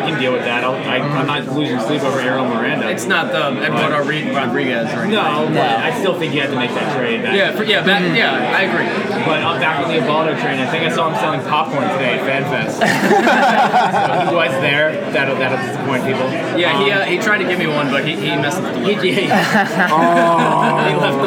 Okay, 0.00 0.06
I 0.06 0.10
can 0.10 0.18
deal 0.20 0.32
with 0.32 0.44
that. 0.44 0.64
I'll, 0.64 0.74
I, 0.74 0.98
I'm 0.98 1.26
not 1.26 1.46
losing 1.56 1.78
sleep 1.80 2.02
over 2.02 2.20
Ariel 2.20 2.46
Miranda. 2.48 2.88
It's 2.90 3.06
not 3.06 3.32
the 3.32 3.52
Eduardo 3.62 4.04
Re- 4.08 4.30
Rodriguez 4.34 4.86
or 4.92 5.00
anything. 5.04 5.10
no, 5.12 5.46
but 5.52 5.76
I 5.80 5.98
still 5.98 6.18
think 6.18 6.34
you 6.34 6.40
had 6.40 6.50
to 6.50 6.56
make 6.56 6.70
that 6.70 6.96
trade. 6.96 7.22
That- 7.22 7.34
Yeah, 7.34 7.52
for, 7.56 7.64
yeah, 7.64 7.84
back, 7.84 8.02
yeah, 8.16 8.56
I 8.56 8.62
agree. 8.62 8.86
But 9.24 9.42
I'm 9.44 9.60
back 9.60 9.80
on 9.84 9.88
the 9.88 9.96
Ubaldo 10.00 10.32
train. 10.40 10.58
I 10.60 10.66
think 10.70 10.84
I 10.84 10.88
saw 10.94 11.08
him 11.10 11.16
selling 11.20 11.40
popcorn 11.42 11.82
today 11.92 12.18
at 12.18 12.24
FanFest. 12.24 12.80
so 12.80 14.30
he 14.30 14.34
was 14.34 14.50
there. 14.62 14.92
That'll 15.12 15.36
that'll 15.36 15.58
disappoint 15.58 16.04
people. 16.04 16.26
Yeah, 16.58 16.82
he 16.82 16.90
Um, 16.90 17.02
uh, 17.02 17.04
he 17.04 17.18
tried 17.18 17.38
to 17.38 17.44
give 17.44 17.58
me 17.58 17.66
one, 17.66 17.90
but 17.90 18.04
he, 18.06 18.14
he 18.16 18.28
messed 18.36 18.58
up 18.58 18.72
the 18.74 18.80
He, 18.80 18.94
delivery. 18.94 19.12
he, 19.12 19.20
he 19.22 19.28
left 19.28 19.74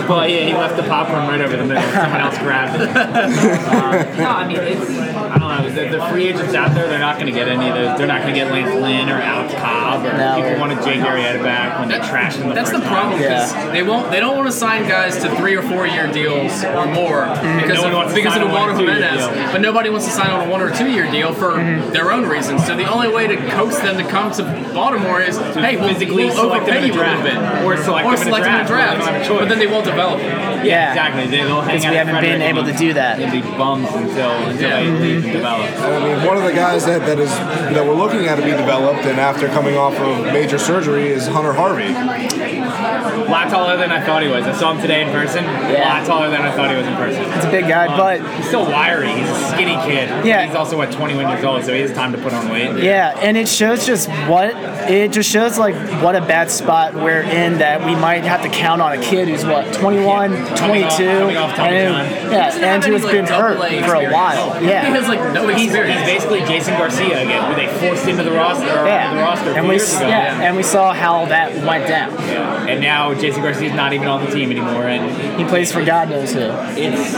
the. 0.08 0.14
Yeah, 0.28 0.46
he 0.48 0.54
left 0.54 0.76
the 0.78 0.84
popcorn 0.84 1.28
right 1.28 1.42
over 1.42 1.58
the 1.58 1.66
middle. 1.66 1.84
Someone 1.92 2.22
else 2.22 2.38
grabbed 2.40 2.82
it. 2.82 2.90
Uh, 2.90 4.16
no, 4.18 4.30
I 4.30 4.48
mean 4.48 4.58
it's. 4.60 4.90
I 5.84 5.90
don't 5.90 5.92
know. 5.92 5.98
The, 6.00 6.04
the 6.06 6.12
free 6.12 6.28
agents 6.28 6.54
out 6.54 6.74
there, 6.74 6.88
they're 6.88 7.00
not 7.00 7.16
going 7.16 7.28
to 7.28 7.32
get 7.32 7.48
any 7.48 7.70
of 7.70 7.76
those. 7.76 7.98
They're 7.98 8.08
not 8.08 8.22
going 8.22 8.34
to 8.34 8.40
get 8.40 8.52
Lance 8.52 8.74
Lynn 8.74 9.10
or 9.10 9.22
Alex 9.22 9.54
Cobb 9.56 10.06
or 10.06 10.18
No. 10.18 10.36
people 10.36 10.60
wanted 10.60 10.84
Jake 10.84 11.00
Arrieta 11.02 11.42
back 11.44 11.80
when 11.80 11.90
they 11.90 11.98
That- 12.00 12.10
trashed 12.10 12.38
him 12.38 12.50
the 12.50 12.56
That's 12.56 12.72
the 12.72 12.80
problem 12.80 13.20
time. 13.20 13.22
because 13.22 13.54
they 13.72 13.84
won't 13.84 14.12
they 14.12 14.20
don't 14.20 14.36
want 14.36 14.48
to 14.48 14.52
sign 14.56 14.88
guys 14.88 15.18
to 15.24 15.36
three 15.38 15.56
or 15.56 15.62
four 15.64 15.88
year 15.88 16.12
deals 16.12 16.64
or 16.64 16.86
more 16.86 17.26
mm-hmm. 17.26 17.62
because 17.62 17.78
No 17.78 17.84
one 17.84 17.92
of, 17.92 17.98
wants 17.98 18.14
to 18.14 18.20
because 18.20 18.34
sign 18.34 18.44
of 18.44 18.50
a 18.50 18.54
one 18.54 18.70
or 18.70 18.74
Eduardo 18.74 18.94
two-year 18.94 19.28
Jimenez, 19.28 19.52
but 19.52 19.62
nobody 19.62 19.90
wants 19.90 20.06
to 20.06 20.12
sign 20.12 20.30
on 20.30 20.48
a 20.48 20.50
one 20.50 20.62
or 20.62 20.74
two 20.74 20.90
year 20.92 21.10
deal 21.12 21.34
for 21.34 21.52
mm-hmm. 21.54 21.92
their 21.94 22.12
own 22.12 22.28
reasons. 22.28 22.66
So 22.66 22.76
the 22.76 22.90
only 22.90 23.10
way 23.10 23.28
to 23.28 23.36
coax 23.52 23.80
them 23.80 23.98
to 23.98 24.08
come 24.08 24.32
to 24.34 24.44
Baltimore 24.74 25.22
is 25.22 25.38
hey, 25.38 25.78
we'll, 25.78 25.90
physically 25.90 26.26
we'll 26.26 26.36
select 26.36 26.64
overpay 26.64 26.88
you 26.88 26.94
the 26.94 27.00
a 27.00 27.04
little 27.04 27.24
bit 27.24 27.34
draft. 27.34 27.66
Or 27.66 27.78
select 27.78 28.06
or 28.06 28.16
them 28.16 28.28
in 28.28 28.32
the 28.32 28.38
select 28.38 28.46
in 28.46 28.66
draft. 28.66 28.70
draft, 28.70 29.06
They 29.06 29.22
a 29.22 29.28
choice. 29.28 29.40
but 29.40 29.50
then 29.50 29.60
they 29.60 29.68
won't 29.68 29.86
develop. 29.86 30.20
Yeah, 30.66 30.90
exactly. 30.92 31.28
They, 31.28 31.44
they'll 31.44 31.62
hang 31.62 31.76
Because 31.78 31.86
out 31.86 31.92
we 31.92 31.98
haven't 31.98 32.22
been 32.22 32.42
able 32.42 32.64
to 32.64 32.74
do 32.74 32.94
that. 32.94 33.20
And 33.20 33.32
be 33.32 33.42
bums 33.42 33.88
until 33.94 34.32
until 34.32 34.62
Yeah. 34.70 34.84
they, 34.84 35.16
they 35.16 35.22
can 35.22 35.34
develop. 35.34 35.70
I 35.80 36.00
mean, 36.16 36.26
one 36.28 36.38
of 36.38 36.44
the 36.44 36.54
guys 36.54 36.86
that, 36.86 37.02
that 37.06 37.20
is 37.20 37.30
that 37.32 37.86
we're 37.86 37.94
looking 37.96 38.26
at 38.28 38.36
to 38.36 38.42
be 38.44 38.52
developed, 38.52 39.06
and 39.06 39.20
after 39.20 39.48
coming 39.50 39.76
off 39.78 39.96
of 40.00 40.26
major 40.34 40.58
surgery, 40.58 41.08
is 41.08 41.28
Hunter 41.28 41.54
Harvey. 41.54 41.88
A 41.94 43.30
lot 43.30 43.50
taller 43.50 43.78
than 43.78 43.92
I 43.92 44.04
thought 44.06 44.22
he 44.24 44.28
was. 44.30 44.46
I 44.46 44.54
saw 44.54 44.72
him 44.74 44.82
today 44.82 45.02
in 45.06 45.12
person. 45.12 45.44
Yeah. 45.44 45.84
A 45.84 46.00
lot 46.00 46.06
taller 46.08 46.30
than 46.30 46.42
I 46.42 46.52
thought 46.56 46.70
he 46.70 46.76
was 46.78 46.88
in 46.88 46.96
person. 46.96 47.22
It's 47.34 47.46
a 47.46 47.52
big 47.52 47.68
guy, 47.68 47.88
Um, 47.88 47.98
but 47.98 48.36
he's 48.38 48.48
still 48.48 48.66
wiry. 48.66 49.10
He's 49.10 49.30
a 49.30 49.36
skinny 49.52 49.76
kid. 49.86 50.26
Yeah. 50.26 50.46
He's 50.46 50.56
also 50.56 50.78
what 50.78 50.92
21 50.92 51.30
years 51.30 51.44
old, 51.44 51.64
so 51.64 51.74
he 51.74 51.82
has 51.82 51.92
time 51.94 52.12
to 52.14 52.18
put 52.18 52.34
on 52.34 52.50
weight. 52.50 52.84
Yeah, 52.84 53.18
and 53.20 53.38
it 53.38 53.48
shows 53.48 53.86
just 53.86 54.10
what 54.28 54.52
it 54.90 55.12
just 55.12 55.30
shows 55.30 55.58
like 55.58 55.76
what 56.04 56.16
a 56.16 56.22
bad 56.22 56.52
spot 56.52 56.94
we're 56.94 57.22
in 57.22 57.60
that 57.60 57.86
we 57.86 57.96
might 57.96 58.24
have 58.24 58.42
to 58.44 58.50
count 58.50 58.82
on 58.82 58.94
a 58.94 59.02
kid 59.02 59.28
who's 59.28 59.46
what 59.46 59.74
21, 59.74 60.32
coming 60.32 60.44
off- 60.44 60.53
22. 60.58 61.06
coming 61.06 61.38
off 61.38 61.56
Tommy 61.56 61.76
and, 61.78 61.94
John. 61.94 62.32
yeah, 62.32 62.46
doesn't 62.46 62.62
have 62.64 62.74
Andrew 62.84 62.94
has 62.94 63.04
any, 63.06 63.14
been 63.14 63.26
hurt 63.26 63.56
A 63.58 63.60
for 63.60 63.66
a 63.66 63.78
experience. 63.80 64.14
while. 64.14 64.54
He 64.60 64.68
Yeah. 64.68 64.82
has 64.84 65.08
like 65.08 65.34
no 65.34 65.48
He's, 65.50 65.72
he's 65.74 65.74
basically 65.74 66.40
Jason 66.42 66.74
Garcia 66.78 67.22
again, 67.24 67.44
who 67.50 67.56
they 67.56 67.68
forced 67.68 68.08
into 68.08 68.24
the 68.24 68.32
roster. 68.32 68.66
Yeah. 68.66 69.14
The 69.14 69.20
roster 69.22 69.50
and 69.52 69.68
we 69.68 69.76
years 69.76 69.96
ago. 69.96 70.08
yeah, 70.08 70.42
and 70.42 70.56
we 70.56 70.64
saw 70.64 70.94
how 70.94 71.26
that 71.26 71.54
went 71.66 71.88
down. 71.88 72.12
Yeah. 72.14 72.66
And 72.68 72.82
now 72.82 73.14
Jason 73.14 73.42
Garcia's 73.44 73.74
not 73.74 73.94
even 73.94 74.08
on 74.08 74.26
the 74.26 74.32
team 74.32 74.52
anymore, 74.52 74.88
and 74.88 75.40
He 75.40 75.46
plays 75.46 75.72
for 75.72 75.84
God 75.84 76.10
knows 76.10 76.34
who. 76.34 76.40
it's 76.76 77.14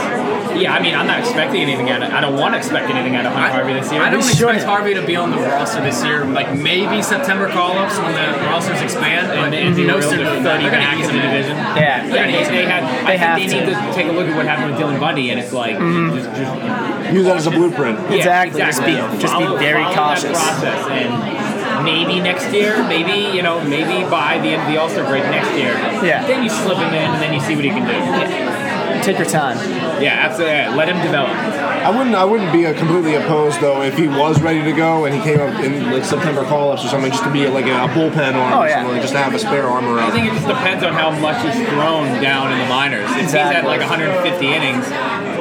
yeah. 0.56 0.72
I 0.74 0.80
mean, 0.80 0.94
I'm 0.94 1.06
not 1.06 1.18
expecting 1.20 1.60
anything 1.62 1.90
out 1.90 2.02
of. 2.02 2.12
I 2.12 2.20
don't 2.20 2.36
want 2.36 2.54
to 2.54 2.58
expect 2.58 2.88
anything 2.90 3.14
out 3.16 3.26
of 3.26 3.32
Hunter 3.32 3.52
Harvey 3.52 3.74
this 3.74 3.92
year. 3.92 4.00
I 4.02 4.10
don't 4.10 4.20
We 4.20 4.30
expect 4.30 4.38
shouldn't. 4.38 4.64
Harvey 4.64 4.94
to 4.94 5.02
be 5.04 5.16
on 5.16 5.30
the 5.30 5.36
roster 5.38 5.80
this 5.82 6.02
year. 6.04 6.24
Like 6.24 6.54
maybe 6.56 7.02
September 7.02 7.48
call-ups 7.48 7.98
when 7.98 8.14
the 8.14 8.46
rosters 8.46 8.80
expand. 8.80 9.30
and 9.32 9.50
But 9.50 9.54
Andy 9.54 9.84
no 9.84 10.00
sooner 10.00 10.24
than 10.24 10.42
that. 10.44 10.60
They're 10.60 10.70
gonna 10.70 10.92
in 10.94 11.00
ease 11.00 11.06
the 11.08 11.12
him 11.12 11.20
in. 11.20 11.30
division. 11.30 11.56
Yeah. 11.56 12.06
Yeah, 12.06 12.26
they, 12.26 12.44
they 12.56 12.64
had. 12.64 12.82
They 13.06 13.18
think 13.18 13.25
have 13.26 13.38
they 13.38 13.46
need 13.46 13.66
to. 13.66 13.74
to 13.74 13.92
take 13.92 14.06
a 14.06 14.12
look 14.12 14.26
at 14.28 14.36
what 14.36 14.46
happened 14.46 14.72
with 14.72 14.80
Dylan 14.80 15.00
Bundy, 15.00 15.30
and 15.30 15.40
it's 15.40 15.52
like 15.52 15.76
mm-hmm. 15.76 16.16
just, 16.16 16.30
just 16.30 17.14
Use 17.14 17.24
that 17.26 17.36
as 17.36 17.46
a 17.46 17.50
blueprint. 17.50 17.98
Yeah, 18.10 18.42
Exactly. 18.44 18.60
Just 18.60 18.80
be- 18.84 19.20
just 19.20 19.38
be 19.38 19.46
very 19.58 19.84
cautious. 19.94 20.32
That 20.32 20.60
process 20.60 20.90
and 20.90 21.84
maybe 21.84 22.20
next 22.20 22.52
year, 22.52 22.82
maybe 22.88 23.34
you 23.36 23.42
know, 23.42 23.62
maybe 23.62 24.08
by 24.10 24.38
the 24.38 24.48
end 24.48 24.62
of 24.62 24.68
the 24.68 24.76
All 24.76 24.88
Star 24.88 25.04
break 25.06 25.24
next 25.24 25.50
year. 25.56 25.72
Yeah. 26.02 26.26
Then 26.26 26.42
you 26.42 26.50
slip 26.50 26.78
him 26.78 26.92
in, 26.94 27.10
and 27.10 27.22
then 27.22 27.32
you 27.32 27.40
see 27.40 27.54
what 27.54 27.64
he 27.64 27.70
can 27.70 27.86
do. 27.86 29.02
Take 29.02 29.18
your 29.18 29.28
time. 29.28 29.56
Yeah, 30.02 30.26
absolutely. 30.26 30.56
Yeah, 30.56 30.74
let 30.74 30.88
him 30.88 31.00
develop. 31.02 31.36
I 31.86 31.90
wouldn't. 31.96 32.16
I 32.16 32.24
wouldn't 32.24 32.52
be 32.52 32.66
uh, 32.66 32.74
completely 32.76 33.14
opposed 33.14 33.60
though 33.60 33.80
if 33.82 33.96
he 33.96 34.08
was 34.08 34.42
ready 34.42 34.60
to 34.64 34.72
go 34.72 35.04
and 35.04 35.14
he 35.14 35.20
came 35.22 35.38
up 35.38 35.62
in 35.62 35.88
like 35.92 36.04
September 36.04 36.42
call-ups 36.42 36.84
or 36.84 36.88
something, 36.88 37.12
just 37.12 37.22
to 37.22 37.30
be 37.30 37.46
like 37.46 37.66
a, 37.66 37.86
bullpen 37.94 38.34
arm 38.34 38.52
Oh, 38.54 38.62
or 38.62 38.66
yeah. 38.66 38.82
something, 38.82 38.92
like, 38.94 39.02
just 39.02 39.12
to 39.14 39.20
have 39.20 39.32
a 39.32 39.38
spare 39.38 39.68
arm 39.68 39.84
around. 39.86 40.10
I 40.10 40.10
think 40.10 40.26
it 40.26 40.34
just 40.34 40.48
depends 40.48 40.82
on 40.82 40.92
how 40.92 41.10
much 41.12 41.38
he's 41.46 41.54
thrown 41.68 42.20
down 42.20 42.50
in 42.52 42.58
the 42.58 42.66
minors. 42.66 43.08
If 43.12 43.16
he's 43.30 43.32
had 43.32 43.64
like 43.64 43.78
150 43.78 44.18
innings, 44.52 44.84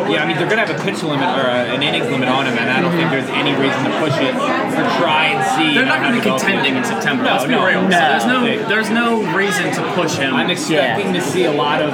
yeah, 0.09 0.24
I 0.24 0.27
mean 0.27 0.38
they're 0.38 0.50
gonna 0.50 0.65
have 0.65 0.74
a 0.74 0.81
pitch 0.83 1.03
limit 1.03 1.27
or 1.27 1.47
a, 1.47 1.74
an 1.75 1.83
innings 1.83 2.07
limit 2.07 2.29
on 2.29 2.45
him, 2.47 2.57
and 2.57 2.69
I 2.69 2.81
don't 2.81 2.91
think 2.95 3.09
there's 3.12 3.29
any 3.29 3.53
reason 3.55 3.83
to 3.85 3.91
push 4.00 4.15
it 4.19 4.33
or 4.35 4.85
try 5.01 5.33
and 5.33 5.39
see. 5.55 5.74
They're 5.74 5.85
not 5.85 6.01
going 6.01 6.13
to 6.13 6.21
be 6.21 6.29
how 6.29 6.38
developing. 6.38 6.55
contending 6.55 6.75
in 6.77 6.83
September. 6.83 7.24
No, 7.24 7.31
Let's 7.31 7.45
be 7.45 7.51
no. 7.51 7.65
real. 7.65 7.81
So 7.83 7.89
there's 7.89 8.25
no 8.25 8.39
there's 8.67 8.89
no 8.89 9.07
reason 9.35 9.71
to 9.74 9.81
push 9.93 10.15
him. 10.17 10.33
I'm 10.33 10.50
expecting 10.50 11.13
to 11.13 11.21
see 11.21 11.45
a 11.45 11.51
lot 11.51 11.81
of, 11.81 11.93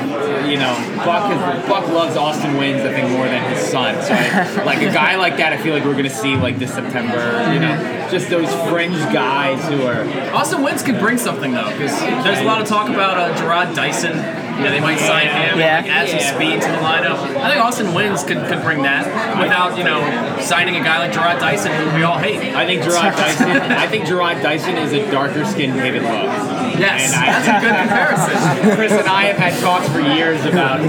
you 0.50 0.58
know, 0.58 0.74
Buck. 1.06 1.32
Is, 1.32 1.70
Buck 1.70 1.88
loves 1.90 2.18
Austin 2.18 2.52
Wynns, 2.56 2.82
I 2.82 2.94
think, 2.94 3.10
more 3.12 3.26
than 3.26 3.44
his 3.52 3.62
son. 3.68 4.02
So, 4.02 4.14
I, 4.14 4.64
like 4.64 4.82
a 4.82 4.92
guy 4.92 5.16
like 5.16 5.38
that, 5.38 5.54
I 5.54 5.58
feel 5.62 5.74
like 5.74 5.86
we're 5.86 5.96
gonna 5.96 6.10
see 6.10 6.36
like 6.36 6.60
this 6.60 6.74
September. 6.74 7.20
You 7.54 7.60
know, 7.60 8.01
just 8.12 8.30
those 8.30 8.52
fringe 8.70 8.98
guys 9.14 9.64
who 9.70 9.84
are. 9.84 10.02
Austin 10.36 10.60
Wynns 10.62 10.84
could 10.86 11.00
bring 11.00 11.18
something 11.18 11.52
though, 11.54 11.70
because 11.72 11.98
there's 12.24 12.40
a 12.40 12.44
lot 12.44 12.62
of 12.62 12.68
talk 12.68 12.90
about 12.90 13.18
uh, 13.18 13.34
Jarrod 13.38 13.74
Dyson. 13.76 14.16
You 14.58 14.68
know, 14.68 14.72
they 14.72 14.80
might 14.82 15.00
sign 15.00 15.24
him 15.28 15.58
Yeah. 15.58 15.78
and 15.80 15.88
like, 15.88 15.96
add 15.96 16.10
some 16.10 16.20
Yeah. 16.20 16.36
speed 16.36 16.62
to 16.62 16.68
the 16.68 16.78
lineup. 16.84 17.18
I 17.42 17.50
think 17.52 17.64
Austin 17.66 17.88
Wynns 17.88 18.28
could, 18.28 18.38
could 18.48 18.62
bring 18.62 18.84
that 18.84 19.06
without 19.42 19.78
you 19.78 19.84
know 19.84 20.02
signing 20.42 20.76
a 20.76 20.84
guy 20.84 21.00
like 21.00 21.12
Jarrod 21.14 21.40
Dyson, 21.40 21.72
who 21.72 21.96
we 21.96 22.04
all 22.04 22.18
hate. 22.20 22.54
I 22.54 22.66
think 22.66 22.84
Jarrod 22.84 23.16
Dyson. 23.16 23.50
I 23.52 23.88
think 23.88 24.06
Jarrod 24.06 24.44
Dyson 24.44 24.76
is 24.78 24.94
a 24.94 25.10
darker 25.10 25.46
skinned 25.46 25.74
David 25.74 26.04
Lough. 26.04 26.51
Yes, 26.80 27.14
And 27.14 27.24
I- 27.24 27.32
that's 27.32 27.48
a 27.48 27.60
good 27.66 27.76
comparison. 27.88 28.76
Chris 28.76 28.92
and 28.94 29.08
I 29.08 29.24
have 29.26 29.38
had 29.38 29.60
talks 29.62 29.88
for 29.90 30.00
years 30.02 30.44
about. 30.46 30.80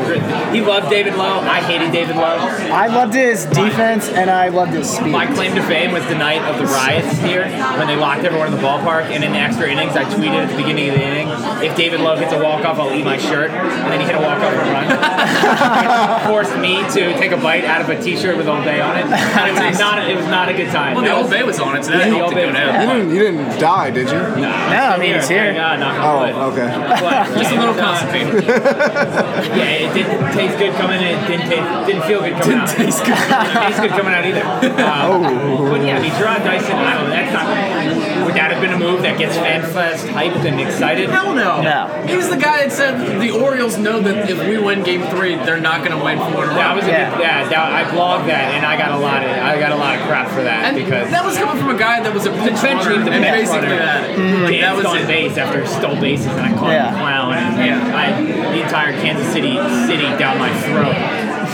He 0.54 0.60
loved 0.60 0.90
David 0.90 1.14
Lough. 1.16 1.40
I 1.40 1.60
hated 1.60 1.92
David 1.92 2.16
Lough. 2.16 2.38
I 2.72 2.86
loved 2.88 3.14
his 3.14 3.44
defense 3.46 4.08
and 4.08 4.30
I 4.30 4.48
loved 4.48 4.72
his 4.72 4.88
speed. 4.90 5.10
My 5.12 5.26
claim 5.26 5.54
to 5.54 5.62
fame 5.62 5.92
was 5.92 6.04
the 6.06 6.14
night 6.14 6.42
of 6.42 6.58
the 6.58 6.66
riots 6.66 7.18
here 7.18 7.44
when 7.78 7.86
they 7.86 7.96
locked 7.96 8.24
everyone 8.24 8.48
in 8.48 8.54
the 8.54 8.60
ballpark. 8.62 9.04
And 9.12 9.24
in 9.24 9.32
the 9.32 9.38
extra 9.38 9.68
innings, 9.70 9.96
I 9.96 10.04
tweeted 10.04 10.44
at 10.44 10.50
the 10.50 10.56
beginning 10.56 10.88
of 10.90 10.94
the 10.96 11.02
inning, 11.04 11.28
"If 11.64 11.76
David 11.76 12.00
Lough 12.00 12.16
hits 12.16 12.32
a 12.32 12.42
walk 12.42 12.64
off, 12.64 12.78
I'll 12.78 12.92
eat 12.94 13.04
my 13.04 13.16
shirt." 13.18 13.50
And 13.50 13.92
then 13.92 14.00
he 14.00 14.06
hit 14.06 14.14
a 14.14 14.20
walk 14.20 14.38
off 14.40 14.52
home 14.54 14.72
run, 14.72 14.86
which 16.22 16.26
forced 16.28 16.56
me 16.58 16.82
to 16.92 17.12
take 17.18 17.32
a 17.32 17.36
bite 17.36 17.64
out 17.64 17.80
of 17.80 17.88
a 17.88 18.00
T-shirt 18.02 18.36
with 18.36 18.48
Old 18.48 18.64
Bay 18.64 18.80
on 18.80 18.96
it. 18.96 19.04
And 19.06 19.56
it 19.56 19.70
was 19.70 19.78
not. 19.78 20.08
It 20.08 20.16
was 20.16 20.26
not 20.26 20.48
a 20.48 20.54
good 20.54 20.70
time. 20.70 20.94
Well, 20.94 21.04
the 21.04 21.12
Old 21.12 21.22
was- 21.24 21.30
Bay 21.30 21.42
was 21.42 21.60
on 21.60 21.76
it, 21.76 21.84
so 21.84 21.90
that 21.92 21.98
Yeah, 22.08 22.14
helped 22.16 22.34
Old 22.34 22.34
to 22.34 22.40
go 22.40 22.52
down. 22.52 22.80
You 22.82 22.94
didn't. 22.94 23.14
You 23.14 23.18
didn't 23.20 23.60
die, 23.60 23.90
did 23.90 24.08
you? 24.10 24.18
No, 24.18 24.48
I 24.48 24.98
mean, 24.98 25.14
he's 25.14 25.28
here. 25.28 25.52
God, 25.72 25.80
knock 25.80 25.96
on 25.96 26.04
Oh, 26.04 26.20
wood. 26.20 26.52
okay. 26.52 26.68
But, 27.00 27.38
Just 27.38 27.52
a 27.52 27.58
little 27.58 27.74
constipated. 27.74 28.44
Yeah, 28.44 29.88
it 29.88 29.94
didn't 29.94 30.32
taste 30.32 30.58
good 30.58 30.74
coming 30.74 31.00
in. 31.00 31.16
It 31.18 31.26
didn't 31.26 31.48
taste, 31.48 31.86
didn't 31.86 32.02
feel 32.04 32.20
good 32.20 32.34
coming 32.40 32.58
out. 32.58 32.68
Didn't 32.68 32.86
taste 32.86 33.04
good. 33.04 33.16
didn't 33.16 33.62
taste 33.62 33.80
good 33.80 33.90
coming 33.96 34.12
out 34.14 34.24
either. 34.26 34.44
Um, 34.44 35.70
But 35.70 35.80
yeah, 35.84 35.96
I 35.96 36.00
mean, 36.02 36.12
Jarrod 36.12 36.44
Dyson. 36.44 36.76
I 36.76 36.94
don't 36.94 37.08
know. 37.08 37.16
That's 37.16 37.32
not. 37.32 38.01
Would 38.32 38.40
that 38.40 38.50
have 38.50 38.62
been 38.64 38.72
a 38.72 38.78
move 38.78 39.02
that 39.02 39.18
gets 39.18 39.36
FanFest 39.36 40.08
hyped 40.08 40.40
and 40.48 40.58
excited? 40.58 41.10
Hell 41.10 41.34
no. 41.34 41.60
No. 41.60 41.84
He 42.08 42.16
was 42.16 42.30
the 42.30 42.38
guy 42.40 42.64
that 42.64 42.72
said 42.72 43.20
the 43.20 43.28
Orioles 43.30 43.76
know 43.76 44.00
that 44.00 44.30
if 44.30 44.38
we 44.48 44.56
win 44.56 44.82
Game 44.82 45.02
Three, 45.12 45.34
they're 45.36 45.60
not 45.60 45.84
going 45.84 45.92
to 45.92 46.02
win 46.02 46.16
four 46.32 46.44
in 46.44 46.48
a 46.48 46.56
row. 46.56 46.64
That 46.64 46.74
was 46.74 46.84
a 46.86 46.88
Yeah. 46.88 47.10
good. 47.12 47.20
Yeah, 47.20 47.48
that, 47.48 47.72
I 47.76 47.84
blogged 47.92 48.26
that, 48.32 48.56
and 48.56 48.64
I 48.64 48.78
got 48.78 48.92
a 48.92 48.96
lot 48.96 49.22
of. 49.22 49.28
I 49.28 49.60
got 49.60 49.72
a 49.72 49.76
lot 49.76 49.96
of 50.00 50.06
crap 50.08 50.28
for 50.32 50.40
that 50.42 50.64
And 50.64 50.76
because. 50.80 51.10
that 51.10 51.22
was 51.24 51.36
coming 51.36 51.60
from 51.60 51.76
a 51.76 51.78
guy 51.78 52.00
that 52.00 52.12
was 52.14 52.24
a 52.24 52.30
pinch 52.32 52.56
Eventually, 52.64 53.04
runner 53.04 53.04
the 53.04 53.10
and 53.12 53.22
basically 53.22 53.68
runner 53.68 53.76
that. 53.76 54.10
Mm-hmm. 54.16 54.42
Like, 54.48 54.52
that 54.52 54.60
danced 54.60 54.76
was 54.78 54.86
on 54.86 54.96
it. 54.96 55.06
base 55.06 55.36
after 55.36 55.66
stole 55.66 56.00
bases, 56.00 56.26
and 56.32 56.40
I 56.40 56.48
called 56.56 56.72
him 56.72 56.80
Yeah. 56.80 56.96
a 56.96 57.00
clown. 57.04 57.34
And 57.36 57.52
yeah, 57.60 57.92
I, 57.92 58.22
the 58.56 58.62
entire 58.64 58.92
Kansas 58.96 59.28
City 59.30 59.60
city 59.84 60.08
down 60.16 60.38
my 60.38 60.48
throat. 60.64 60.96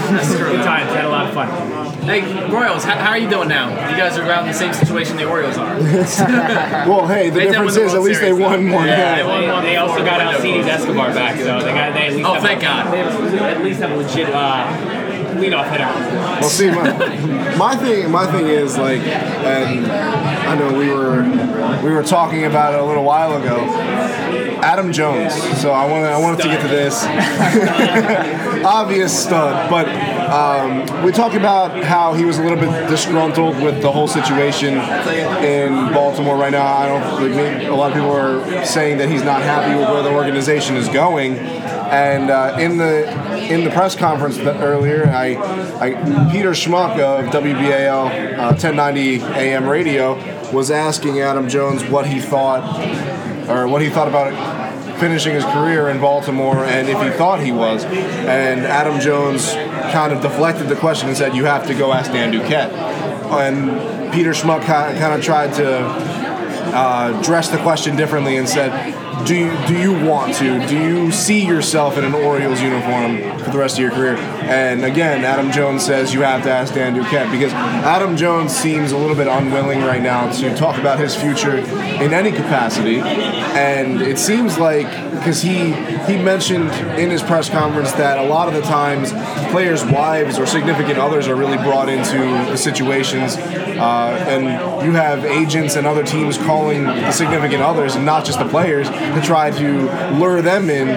Good 0.08 0.64
times, 0.64 0.90
had 0.92 1.04
a 1.04 1.08
lot 1.08 1.26
of 1.26 1.34
fun. 1.34 1.48
Hey, 2.08 2.22
Royals, 2.50 2.84
how, 2.84 2.96
how 2.96 3.10
are 3.10 3.18
you 3.18 3.28
doing 3.28 3.48
now? 3.48 3.68
You 3.90 3.96
guys 3.96 4.16
are 4.16 4.22
out 4.30 4.42
in 4.42 4.48
the 4.48 4.54
same 4.54 4.72
situation 4.72 5.16
the 5.16 5.28
Orioles 5.28 5.58
are. 5.58 5.78
Well, 6.88 7.06
hey, 7.06 7.28
the 7.28 7.40
They 7.40 7.46
difference 7.48 7.74
the 7.74 7.82
is 7.84 7.92
at 7.92 7.96
World 7.96 8.06
least 8.06 8.20
they 8.20 8.28
Series, 8.28 8.40
won 8.40 8.70
one. 8.70 8.86
Yeah, 8.86 9.16
they, 9.16 9.24
won 9.24 9.48
one. 9.48 9.62
they 9.64 9.76
also 9.76 10.04
got 10.04 10.20
Alcides 10.20 10.66
Escobar 10.66 11.12
back, 11.12 11.36
so 11.36 11.60
they 11.60 11.72
got 11.72 11.92
they 11.92 12.06
at 12.06 12.14
least. 12.14 12.28
Oh, 12.28 12.34
have 12.34 12.42
thank 12.42 12.60
a, 12.60 12.64
God. 12.64 12.92
They 12.94 13.38
at 13.38 13.62
least 13.62 13.80
have 13.80 13.92
a 13.92 13.96
legit 13.96 14.28
uh, 14.30 14.97
leadoff 15.38 15.70
hitter. 15.70 15.84
Well, 16.40 16.50
see, 16.50 16.70
my, 16.70 17.56
my 17.56 17.76
thing, 17.76 18.10
my 18.10 18.26
thing 18.30 18.46
is 18.46 18.76
like, 18.76 19.00
and 19.00 19.86
I 19.90 20.54
know 20.56 20.76
we 20.78 20.88
were 20.88 21.22
we 21.82 21.90
were 21.90 22.02
talking 22.02 22.44
about 22.44 22.74
it 22.74 22.80
a 22.80 22.84
little 22.84 23.04
while 23.04 23.36
ago. 23.36 23.56
Adam 24.62 24.92
Jones. 24.92 25.34
So 25.60 25.70
I 25.70 25.86
want 25.90 26.04
I 26.04 26.18
wanted 26.18 26.42
to 26.42 26.48
get 26.48 26.62
to 26.62 26.68
this. 26.68 27.04
Obvious 28.64 29.24
stud, 29.24 29.70
but 29.70 29.88
um, 30.28 31.04
we 31.04 31.12
talked 31.12 31.34
about 31.34 31.84
how 31.84 32.12
he 32.14 32.24
was 32.24 32.38
a 32.38 32.42
little 32.42 32.58
bit 32.58 32.88
disgruntled 32.88 33.62
with 33.62 33.80
the 33.82 33.90
whole 33.90 34.08
situation 34.08 34.74
in 35.44 35.92
Baltimore 35.92 36.36
right 36.36 36.52
now. 36.52 36.66
I 36.66 36.86
don't. 36.86 37.34
Like, 37.34 37.64
a 37.64 37.74
lot 37.74 37.92
of 37.92 37.94
people 37.94 38.12
are 38.12 38.64
saying 38.64 38.98
that 38.98 39.08
he's 39.08 39.22
not 39.22 39.42
happy 39.42 39.78
with 39.78 39.88
where 39.88 40.02
the 40.02 40.12
organization 40.12 40.76
is 40.76 40.88
going. 40.88 41.36
And 41.88 42.30
uh, 42.30 42.56
in 42.60 42.76
the 42.76 43.08
in 43.52 43.64
the 43.64 43.70
press 43.70 43.96
conference 43.96 44.38
earlier, 44.38 45.06
I, 45.06 45.36
I 45.80 46.30
Peter 46.30 46.50
Schmuck 46.50 46.98
of 46.98 47.26
WBAL 47.32 48.38
uh, 48.38 48.50
1090 48.50 49.22
AM 49.22 49.66
radio 49.66 50.14
was 50.52 50.70
asking 50.70 51.20
Adam 51.20 51.48
Jones 51.48 51.84
what 51.84 52.06
he 52.06 52.20
thought 52.20 52.62
or 53.48 53.66
what 53.68 53.80
he 53.80 53.88
thought 53.88 54.08
about 54.08 54.32
finishing 54.98 55.34
his 55.34 55.44
career 55.44 55.88
in 55.88 56.00
Baltimore 56.00 56.64
and 56.64 56.88
if 56.88 57.00
he 57.00 57.10
thought 57.10 57.40
he 57.40 57.52
was. 57.52 57.84
And 57.84 58.60
Adam 58.60 59.00
Jones 59.00 59.52
kind 59.92 60.12
of 60.12 60.20
deflected 60.20 60.68
the 60.68 60.76
question 60.76 61.08
and 61.08 61.16
said, 61.16 61.34
"You 61.34 61.46
have 61.46 61.66
to 61.68 61.74
go 61.74 61.92
ask 61.92 62.12
Dan 62.12 62.32
Duquette." 62.32 62.72
And 63.30 64.12
Peter 64.12 64.32
Schmuck 64.32 64.62
kind 64.62 65.14
of 65.14 65.22
tried 65.22 65.54
to 65.54 65.78
uh, 66.74 67.22
dress 67.22 67.48
the 67.48 67.58
question 67.58 67.96
differently 67.96 68.36
and 68.36 68.48
said, 68.48 68.70
"Do 69.26 69.34
you 69.34 69.66
do 69.66 69.78
you 69.78 69.92
want 70.06 70.34
to? 70.36 70.66
Do 70.66 70.76
you 70.76 71.10
see 71.12 71.44
yourself 71.44 71.96
in 71.98 72.04
an 72.04 72.14
Orioles 72.14 72.60
uniform 72.60 73.38
for 73.40 73.50
the 73.50 73.58
rest 73.58 73.76
of 73.76 73.80
your 73.80 73.90
career?" 73.90 74.16
And 74.48 74.82
again, 74.82 75.24
Adam 75.24 75.52
Jones 75.52 75.84
says 75.84 76.14
you 76.14 76.22
have 76.22 76.42
to 76.44 76.50
ask 76.50 76.72
Dan 76.72 76.94
Duquette 76.94 77.30
because 77.30 77.52
Adam 77.52 78.16
Jones 78.16 78.50
seems 78.50 78.92
a 78.92 78.96
little 78.96 79.14
bit 79.14 79.26
unwilling 79.26 79.82
right 79.82 80.00
now 80.00 80.32
to 80.32 80.56
talk 80.56 80.78
about 80.78 80.98
his 80.98 81.14
future 81.14 81.58
in 81.58 82.14
any 82.14 82.32
capacity, 82.32 83.00
and 83.00 84.00
it 84.00 84.18
seems 84.18 84.58
like 84.58 84.86
because 85.10 85.42
he 85.42 85.72
he 86.06 86.16
mentioned 86.16 86.70
in 86.98 87.10
his 87.10 87.22
press 87.22 87.50
conference 87.50 87.92
that 87.92 88.16
a 88.18 88.22
lot 88.22 88.48
of 88.48 88.54
the 88.54 88.62
times 88.62 89.12
players' 89.50 89.84
wives 89.84 90.38
or 90.38 90.46
significant 90.46 90.98
others 90.98 91.28
are 91.28 91.36
really 91.36 91.58
brought 91.58 91.90
into 91.90 92.16
the 92.16 92.56
situations, 92.56 93.36
uh, 93.36 94.24
and 94.28 94.44
you 94.84 94.92
have 94.92 95.26
agents 95.26 95.76
and 95.76 95.86
other 95.86 96.04
teams 96.04 96.38
calling 96.38 96.84
the 96.84 97.12
significant 97.12 97.62
others 97.62 97.96
and 97.96 98.06
not 98.06 98.24
just 98.24 98.38
the 98.38 98.48
players 98.48 98.88
to 98.88 99.20
try 99.22 99.50
to 99.50 99.90
lure 100.14 100.40
them 100.40 100.70
in. 100.70 100.88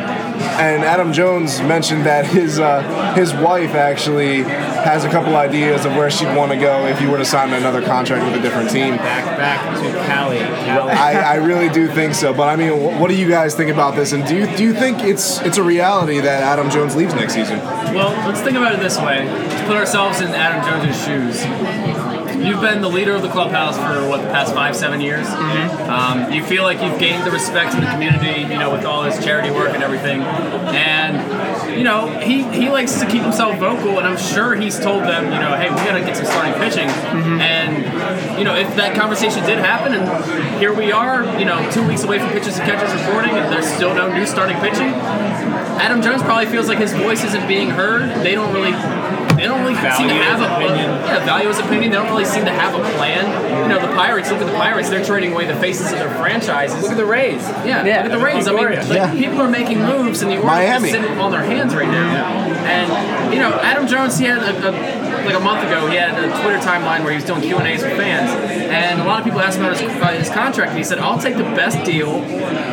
And 0.59 0.83
Adam 0.83 1.13
Jones 1.13 1.61
mentioned 1.61 2.05
that 2.05 2.25
his 2.25 2.59
uh, 2.59 3.13
his 3.13 3.33
wife 3.33 3.73
actually 3.73 4.43
has 4.43 5.05
a 5.05 5.09
couple 5.09 5.35
ideas 5.35 5.85
of 5.85 5.95
where 5.95 6.09
she'd 6.11 6.35
want 6.35 6.51
to 6.51 6.57
go 6.57 6.85
if 6.87 7.01
you 7.01 7.09
were 7.09 7.17
to 7.17 7.25
sign 7.25 7.53
another 7.53 7.81
contract 7.81 8.25
with 8.25 8.39
a 8.39 8.41
different 8.41 8.69
team. 8.69 8.97
Back 8.97 9.37
back 9.37 9.77
to 9.81 9.91
Cali. 10.07 10.39
Cali. 10.39 10.91
I, 10.91 11.33
I 11.33 11.35
really 11.35 11.69
do 11.69 11.87
think 11.87 12.15
so. 12.15 12.33
But 12.33 12.49
I 12.49 12.55
mean, 12.55 12.99
what 12.99 13.09
do 13.09 13.15
you 13.15 13.29
guys 13.29 13.55
think 13.55 13.71
about 13.71 13.95
this? 13.95 14.11
And 14.11 14.25
do 14.27 14.35
you 14.35 14.57
do 14.57 14.63
you 14.63 14.73
think 14.73 14.99
it's 14.99 15.39
it's 15.41 15.57
a 15.57 15.63
reality 15.63 16.19
that 16.19 16.43
Adam 16.43 16.69
Jones 16.69 16.95
leaves 16.95 17.13
next 17.15 17.33
season? 17.33 17.59
Well, 17.59 18.11
let's 18.27 18.41
think 18.41 18.57
about 18.57 18.73
it 18.73 18.79
this 18.79 18.97
way. 18.97 19.25
Let's 19.25 19.61
put 19.67 19.77
ourselves 19.77 20.21
in 20.21 20.29
Adam 20.29 20.61
Jones' 20.63 21.03
shoes. 21.03 21.43
You've 22.43 22.61
been 22.61 22.81
the 22.81 22.89
leader 22.89 23.13
of 23.15 23.21
the 23.21 23.29
clubhouse 23.29 23.77
for 23.77 24.07
what 24.07 24.21
the 24.21 24.27
past 24.27 24.53
five, 24.53 24.75
seven 24.75 25.01
years. 25.01 25.27
Um, 25.27 26.31
you 26.31 26.43
feel 26.43 26.63
like 26.63 26.81
you've 26.81 26.99
gained 26.99 27.25
the 27.25 27.31
respect 27.31 27.73
in 27.75 27.81
the 27.81 27.89
community, 27.89 28.41
you 28.41 28.59
know, 28.59 28.71
with 28.71 28.85
all 28.85 29.03
his 29.03 29.23
charity 29.23 29.51
work 29.51 29.69
and 29.73 29.83
everything. 29.83 30.21
And 30.21 31.77
you 31.77 31.83
know, 31.83 32.07
he, 32.19 32.43
he 32.51 32.69
likes 32.69 32.99
to 32.99 33.05
keep 33.05 33.21
himself 33.21 33.57
vocal, 33.57 33.97
and 33.97 34.07
I'm 34.07 34.17
sure 34.17 34.55
he's 34.55 34.79
told 34.79 35.03
them, 35.03 35.25
you 35.25 35.39
know, 35.39 35.55
hey, 35.55 35.69
we 35.69 35.75
got 35.77 35.97
to 35.97 36.01
get 36.01 36.17
some 36.17 36.25
starting 36.25 36.53
pitching. 36.53 36.89
And 36.89 38.37
you 38.37 38.43
know, 38.43 38.55
if 38.55 38.75
that 38.75 38.95
conversation 38.95 39.43
did 39.45 39.59
happen, 39.59 39.93
and 39.93 40.59
here 40.59 40.73
we 40.73 40.91
are, 40.91 41.23
you 41.39 41.45
know, 41.45 41.69
two 41.71 41.85
weeks 41.87 42.03
away 42.03 42.19
from 42.19 42.29
pitches 42.29 42.57
and 42.57 42.67
catches 42.69 42.93
reporting, 43.01 43.31
and 43.31 43.51
there's 43.51 43.67
still 43.67 43.93
no 43.93 44.11
new 44.13 44.25
starting 44.25 44.57
pitching. 44.57 44.89
Adam 45.81 46.01
Jones 46.01 46.21
probably 46.21 46.45
feels 46.45 46.67
like 46.67 46.77
his 46.77 46.93
voice 46.93 47.23
isn't 47.23 47.47
being 47.47 47.69
heard. 47.69 48.09
They 48.23 48.35
don't 48.35 48.53
really, 48.53 48.71
they 49.41 49.47
don't 49.47 49.61
really 49.61 49.75
seem 49.75 50.07
to 50.07 50.13
have 50.13 50.39
his 50.39 50.47
a 50.47 50.53
opinion. 50.55 50.89
Yeah, 50.91 51.25
value 51.25 51.47
his 51.47 51.59
opinion. 51.59 51.91
They 51.91 51.97
don't 51.97 52.07
really 52.09 52.25
seem 52.25 52.45
to 52.45 52.51
have 52.51 52.75
a 52.75 52.83
plan. 52.97 53.25
You 53.63 53.69
know, 53.69 53.79
the 53.81 53.93
Pirates. 53.95 54.29
Look 54.31 54.39
at 54.41 54.47
the 54.47 54.53
Pirates. 54.53 54.89
They're 54.89 55.03
trading 55.03 55.33
away 55.33 55.45
the 55.45 55.55
faces 55.55 55.91
of 55.91 55.97
their 55.99 56.13
franchises. 56.15 56.81
Look 56.83 56.91
at 56.91 56.97
the 56.97 57.05
Rays. 57.05 57.41
Yeah, 57.65 57.83
Yeah. 57.83 58.03
look 58.03 58.11
at 58.11 58.11
the 58.19 58.23
Rays. 58.23 58.47
I 58.47 58.51
mean, 58.53 58.65
like, 58.65 58.87
Yeah. 58.89 59.11
people 59.11 59.41
are 59.41 59.49
making 59.49 59.79
moves, 59.83 60.21
and 60.21 60.29
the 60.31 60.35
Orioles 60.37 60.51
are 60.53 60.79
Miami. 60.79 60.91
sitting 60.91 61.17
on 61.19 61.31
their 61.31 61.43
hands 61.43 61.73
right 61.75 61.87
now. 61.89 62.05
And 62.61 63.33
you 63.33 63.39
know, 63.39 63.51
Adam 63.63 63.87
Jones, 63.87 64.17
he 64.19 64.25
had 64.25 64.43
a, 64.43 64.69
a 64.69 64.71
like 65.25 65.35
a 65.35 65.39
month 65.39 65.63
ago, 65.67 65.87
he 65.87 65.95
had 65.97 66.11
a 66.17 66.27
Twitter 66.41 66.57
timeline 66.59 67.01
where 67.03 67.11
he 67.11 67.15
was 67.15 67.23
doing 67.25 67.41
Q 67.41 67.57
and 67.57 67.67
A's 67.67 67.81
with 67.83 67.95
fans, 67.97 68.29
and 68.71 68.99
a 69.01 69.03
lot 69.05 69.19
of 69.19 69.25
people 69.25 69.39
asked 69.39 69.57
him 69.57 69.65
about 69.65 69.77
his, 69.79 69.95
about 69.97 70.13
his 70.13 70.29
contract, 70.29 70.69
and 70.69 70.77
he 70.77 70.83
said, 70.83 70.99
"I'll 70.99 71.17
take 71.19 71.37
the 71.37 71.43
best 71.43 71.83
deal 71.83 72.21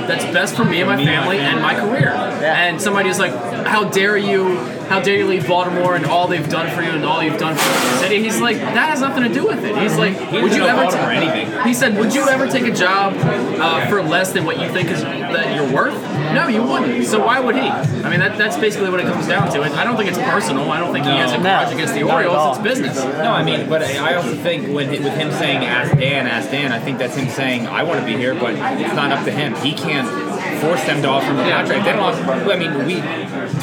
that's 0.06 0.24
best 0.26 0.56
for 0.56 0.64
me 0.64 0.80
and 0.80 0.88
my 0.90 0.96
family 1.04 1.38
and 1.38 1.60
my 1.62 1.74
career." 1.74 2.08
And 2.08 2.80
somebody 2.80 3.08
was 3.08 3.18
like, 3.18 3.32
"How 3.66 3.84
dare 3.84 4.16
you?" 4.16 4.58
How 4.88 5.00
dare 5.00 5.16
you 5.16 5.26
leave 5.26 5.46
Baltimore 5.46 5.94
and 5.96 6.06
all 6.06 6.26
they've 6.28 6.48
done 6.48 6.74
for 6.74 6.82
you 6.82 6.90
and 6.90 7.04
all 7.04 7.22
you've 7.22 7.38
done 7.38 7.54
for 7.54 7.62
the 7.62 7.98
city? 7.98 8.22
He's 8.22 8.40
like, 8.40 8.56
that 8.56 8.88
has 8.88 9.00
nothing 9.00 9.22
to 9.24 9.28
do 9.32 9.46
with 9.46 9.62
it. 9.64 9.76
He's 9.76 9.96
like, 9.96 10.18
would 10.32 10.54
you 10.54 10.64
ever 10.64 10.82
Baltimore 10.82 11.04
ta- 11.06 11.10
anything. 11.10 11.62
he 11.66 11.74
said, 11.74 11.96
"Would 11.98 12.14
you 12.14 12.26
ever 12.28 12.46
take 12.48 12.64
a 12.66 12.72
job 12.74 13.14
uh, 13.18 13.86
for 13.88 14.02
less 14.02 14.32
than 14.32 14.44
what 14.44 14.58
you 14.60 14.68
think 14.70 14.90
is 14.90 15.02
that 15.02 15.54
you're 15.54 15.70
worth?" 15.72 16.00
No, 16.34 16.46
you 16.48 16.62
wouldn't. 16.62 17.06
So 17.06 17.24
why 17.24 17.40
would 17.40 17.54
he? 17.54 17.62
I 17.62 18.10
mean, 18.10 18.20
that, 18.20 18.36
that's 18.38 18.56
basically 18.58 18.90
what 18.90 19.00
it 19.00 19.06
comes 19.06 19.26
down 19.26 19.50
to. 19.52 19.62
And 19.62 19.74
I 19.74 19.84
don't 19.84 19.96
think 19.96 20.08
it's 20.10 20.18
personal. 20.18 20.70
I 20.70 20.78
don't 20.78 20.92
think 20.92 21.06
he 21.06 21.12
has 21.12 21.32
a 21.32 21.36
No. 21.38 21.42
grudge 21.42 21.72
against 21.74 21.94
the 21.94 22.02
Orioles. 22.02 22.56
It's 22.58 22.64
business. 22.64 22.96
No, 23.02 23.32
I 23.32 23.42
mean, 23.42 23.68
but 23.68 23.82
I 23.82 24.14
also 24.14 24.34
think 24.36 24.74
when 24.74 24.88
with 24.90 25.02
him 25.16 25.30
saying 25.32 25.64
"Ask 25.64 25.96
Dan, 25.98 26.26
ask 26.26 26.50
Dan," 26.50 26.72
I 26.72 26.78
think 26.80 26.98
that's 26.98 27.16
him 27.16 27.28
saying 27.28 27.66
"I 27.66 27.82
want 27.82 28.00
to 28.00 28.06
be 28.06 28.12
here," 28.16 28.34
but 28.34 28.52
it's 28.80 28.94
not 28.94 29.12
up 29.12 29.24
to 29.26 29.30
him. 29.30 29.54
He 29.56 29.72
can't 29.72 30.08
force 30.60 30.82
them 30.84 31.02
to 31.02 31.08
offer 31.08 31.26
him 31.26 31.36
the 31.36 31.42
contract. 31.44 31.84
They 31.84 31.92
don't. 31.92 32.00
offer- 32.00 32.52
I 32.52 32.56
mean, 32.56 32.86
we 32.86 32.96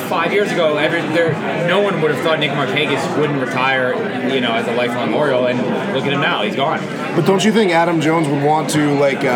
five 0.06 0.32
years 0.34 0.52
ago, 0.52 0.78
every, 0.78 1.02
there, 1.14 1.32
no 1.68 1.82
one 1.82 2.02
would 2.02 2.12
have 2.12 2.24
thought 2.24 2.40
Nick 2.40 2.52
Markakis 2.52 3.20
wouldn't 3.20 3.42
retire, 3.42 3.94
you 4.34 4.42
know, 4.42 4.54
as 4.54 4.68
a 4.68 4.74
lifelong 4.74 5.14
Oriole, 5.14 5.48
and 5.48 5.60
look 5.94 6.06
at 6.06 6.14
him 6.14 6.22
now, 6.22 6.44
he's 6.44 6.56
gone. 6.56 6.80
But 7.16 7.26
don't 7.26 7.44
you 7.44 7.52
think 7.52 7.72
Adam 7.72 8.02
Jones 8.02 8.28
would 8.28 8.44
want 8.44 8.70
to 8.72 8.98
like 9.00 9.24
uh, 9.24 9.28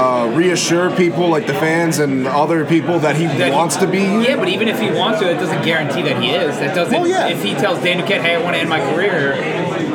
uh, 0.00 0.32
reassure 0.34 0.90
people, 0.96 1.28
like 1.28 1.46
the 1.46 1.54
fans 1.54 1.98
and 1.98 2.26
other 2.26 2.64
people, 2.64 2.98
that 3.00 3.16
he 3.16 3.26
That 3.26 3.52
wants 3.52 3.76
to 3.76 3.86
be? 3.86 3.98
Yeah, 3.98 4.36
but 4.36 4.48
even 4.48 4.68
if 4.68 4.80
he 4.80 4.90
wants 4.90 5.20
to, 5.20 5.30
it 5.30 5.34
doesn't 5.34 5.64
guarantee 5.64 6.02
that 6.02 6.22
he 6.22 6.30
is. 6.30 6.58
That 6.58 6.74
doesn't. 6.74 6.94
Well, 6.94 7.08
yeah. 7.08 7.28
If 7.28 7.42
he 7.42 7.54
tells 7.54 7.82
Dan 7.82 7.98
Duquette, 7.98 8.22
"Hey, 8.22 8.34
I 8.36 8.42
want 8.42 8.54
to 8.54 8.60
end 8.60 8.68
my 8.68 8.80
career," 8.92 9.34